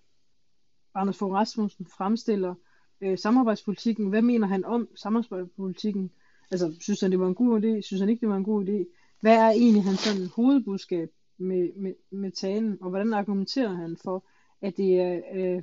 [0.94, 2.54] Anders Fogh Rasmussen fremstiller
[3.00, 4.08] øh, samarbejdspolitikken?
[4.08, 6.10] Hvad mener han om samarbejdspolitikken?
[6.50, 7.80] Altså, synes han, det var en god idé?
[7.80, 8.84] Synes han ikke, det var en god idé?
[9.24, 14.24] hvad er egentlig hans sådan hovedbudskab med, med, med talen, og hvordan argumenterer han for,
[14.62, 15.62] at det er øh,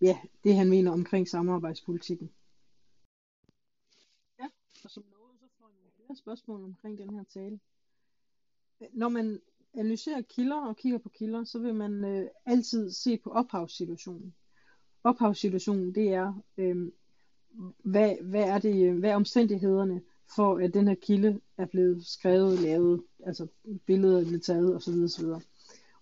[0.00, 2.30] ja, det, han mener omkring samarbejdspolitikken.
[4.84, 7.60] Og som lovet, så får jeg flere spørgsmål omkring den her tale.
[8.80, 9.40] Øh, når man
[9.74, 14.34] analyserer kilder og kigger på kilder, så vil man øh, altid se på ophavssituationen.
[15.04, 16.92] Ophavssituationen, det er, øh,
[17.84, 20.02] hvad, hvad er det, øh, hvad er omstændighederne
[20.36, 23.46] for, at den her kilde er blevet skrevet, lavet, altså
[23.86, 25.02] billeder er taget osv.
[25.04, 25.26] osv.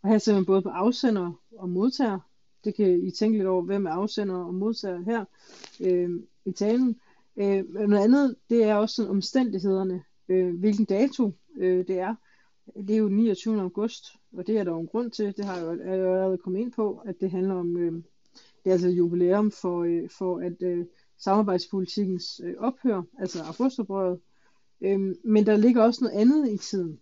[0.02, 2.20] Og her ser man både på afsender og modtager.
[2.65, 5.24] Det kan I tænke lidt over, hvem er afsender og modtager her
[5.81, 7.01] øh, i talen.
[7.41, 12.15] Øh, noget andet, det er også sådan omstændighederne, øh, hvilken dato øh, det er.
[12.77, 13.61] Det er jo 29.
[13.61, 15.37] august, og det er der jo en grund til.
[15.37, 17.93] Det har jeg jo allerede kommet ind på, at det handler om, øh,
[18.65, 20.87] det er altså jubilæum for, øh, for at øh,
[21.19, 24.21] samarbejdspolitikkens øh, ophør, altså augustoprøret.
[24.81, 27.01] Øh, men der ligger også noget andet i tiden.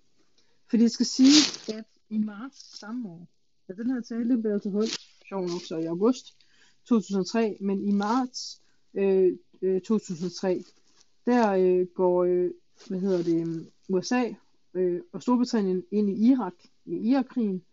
[0.71, 3.29] Fordi jeg skal sige, at i marts samme år,
[3.69, 4.99] ja, den her tale blev altså holdt,
[5.29, 6.37] sjov nok så i august
[6.85, 8.63] 2003, men i marts
[8.95, 9.33] øh,
[9.63, 10.65] øh, 2003,
[11.27, 12.51] der øh, går, øh,
[12.89, 14.25] hvad hedder det, USA
[14.75, 16.55] øh, og Storbritannien ind i Irak,
[16.85, 17.65] i Irakkrigen,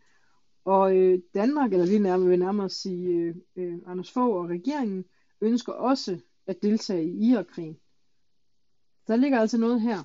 [0.65, 5.05] og øh, Danmark, eller vi nærmere, vil nærmere sige øh, øh, Anders Fogh og regeringen,
[5.41, 7.77] ønsker også at deltage i Irakkrigen.
[9.07, 10.03] Der ligger altså noget her.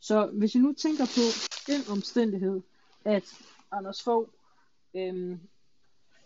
[0.00, 2.60] Så hvis I nu tænker på den omstændighed,
[3.04, 3.24] at
[3.70, 4.28] Anders Fogh,
[4.94, 5.38] øh,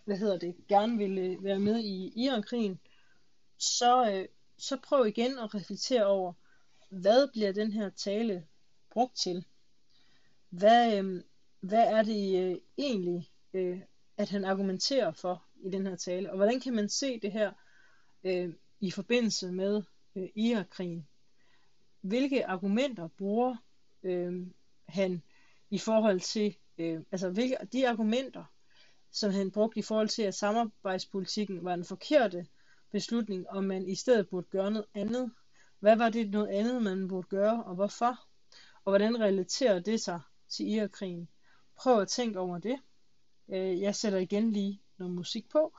[0.04, 2.78] hvad hedder det, gerne ville øh, være med i Irakkrigen,
[3.62, 4.28] så, øh,
[4.58, 6.32] så prøv igen at reflektere over,
[6.90, 8.46] hvad bliver den her tale
[8.90, 9.46] brugt til?
[10.48, 11.22] Hvad, øh,
[11.60, 13.80] hvad er det øh, egentlig, øh,
[14.16, 16.30] at han argumenterer for i den her tale?
[16.30, 17.52] Og hvordan kan man se det her
[18.24, 19.82] øh, i forbindelse med
[20.16, 21.08] øh, Irakkrigen?
[22.00, 23.56] Hvilke argumenter bruger
[24.02, 24.46] øh,
[24.88, 25.22] han
[25.70, 28.44] i forhold til, øh, altså hvilke, de argumenter,
[29.10, 32.46] som han brugte i forhold til, at samarbejdspolitikken var den forkerte
[32.92, 35.32] beslutning, om man i stedet burde gøre noget andet.
[35.78, 38.18] Hvad var det noget andet, man burde gøre, og hvorfor?
[38.84, 41.28] Og hvordan relaterer det sig til Irakkrigen?
[41.76, 42.80] Prøv at tænke over det.
[43.48, 45.72] Øh, jeg sætter igen lige noget musik på.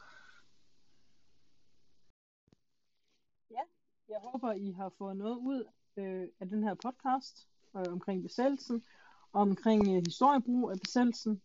[3.52, 3.62] Ja,
[4.10, 5.66] jeg håber, I har fået noget ud
[5.98, 8.84] øh, af den her podcast øh, omkring besættelsen,
[9.32, 11.42] og omkring øh, historiebrug af besættelsen.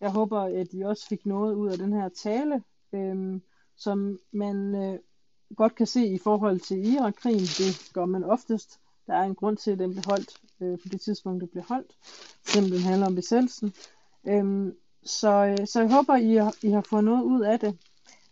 [0.00, 3.40] Jeg håber, at I også fik noget ud af den her tale, øh,
[3.76, 4.98] som man øh,
[5.56, 7.40] godt kan se i forhold til Irakkrigen.
[7.40, 8.80] Det gør man oftest.
[9.06, 11.64] Der er en grund til, at den blev holdt øh, på det tidspunkt, det blev
[11.68, 11.92] holdt,
[12.46, 13.72] selvom den handler om besættelsen.
[14.28, 17.78] Øhm, så, øh, så jeg håber, I har, I har fået noget ud af det.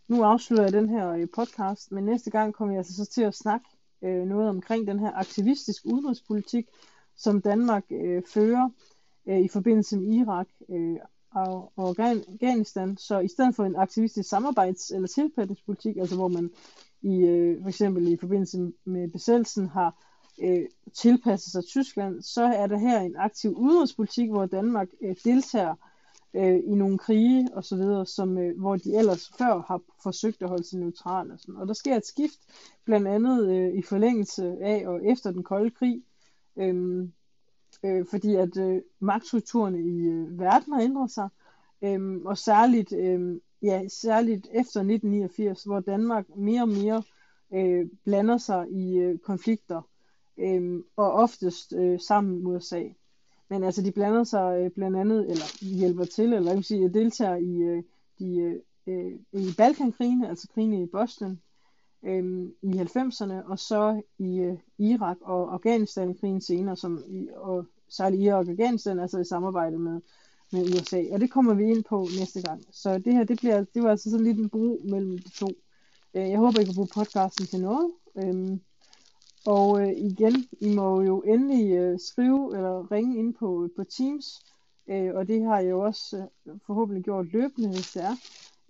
[0.08, 3.22] Nu afslutter jeg den her øh, podcast, men næste gang kommer jeg altså så til
[3.22, 3.66] at snakke
[4.02, 6.66] øh, noget omkring den her aktivistisk udenrigspolitik,
[7.16, 8.68] som Danmark øh, fører
[9.26, 10.96] øh, i forbindelse med Irak øh,
[11.34, 12.96] og, og Afghanistan.
[12.96, 16.50] Så i stedet for en aktivistisk samarbejds- eller tilpasningspolitik, altså hvor man
[17.02, 20.04] i øh, for eksempel i forbindelse med besættelsen har
[20.42, 25.74] øh, tilpasset sig Tyskland, så er der her en aktiv udenrigspolitik, hvor Danmark øh, deltager
[26.34, 30.42] øh, i nogle krige og så videre, som, øh, hvor de ellers før har forsøgt
[30.42, 31.32] at holde sig neutrale.
[31.32, 31.56] Og, sådan.
[31.56, 32.38] og der sker et skift,
[32.84, 36.02] blandt andet øh, i forlængelse af og efter den kolde krig,
[36.56, 37.08] øh,
[37.84, 41.28] øh, fordi at øh, magtstrukturerne i øh, verden har ændret sig,
[41.82, 47.02] øh, og særligt, øh, ja, særligt efter 1989, hvor Danmark mere og mere
[47.54, 49.82] øh, blander sig i øh, konflikter,
[50.38, 52.82] øh, og oftest øh, sammen med USA.
[53.50, 56.88] Men altså, de blander sig øh, blandt andet, eller hjælper til, eller jeg vil sige,
[56.88, 57.82] deltager i, øh,
[58.18, 61.40] de, øh, øh i Balkankrigene, altså krigen i Bosnien
[62.04, 68.22] øh, i 90'erne, og så i øh, Irak og Afghanistan-krigen senere, som i, og særligt
[68.22, 70.00] Irak og Afghanistan, altså i samarbejde med,
[70.52, 71.02] med USA.
[71.12, 72.64] Og det kommer vi ind på næste gang.
[72.72, 75.48] Så det her, det, bliver, det var altså sådan lidt en bro mellem de to.
[76.14, 77.90] Øh, jeg håber, I kan bruge podcasten til noget.
[78.16, 78.58] Øh,
[79.46, 83.84] og øh, igen, I må jo endelig øh, skrive eller ringe ind på, øh, på
[83.84, 84.40] Teams,
[84.88, 88.16] øh, og det har jeg jo også øh, forhåbentlig gjort løbende, hvis det er,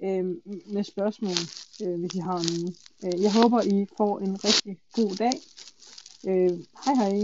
[0.03, 0.24] øh,
[0.74, 1.39] med spørgsmål,
[1.85, 2.74] øh, hvis I har nogen.
[3.05, 5.35] Øh, jeg håber, I får en rigtig god dag.
[6.28, 7.23] Øh, hej hej.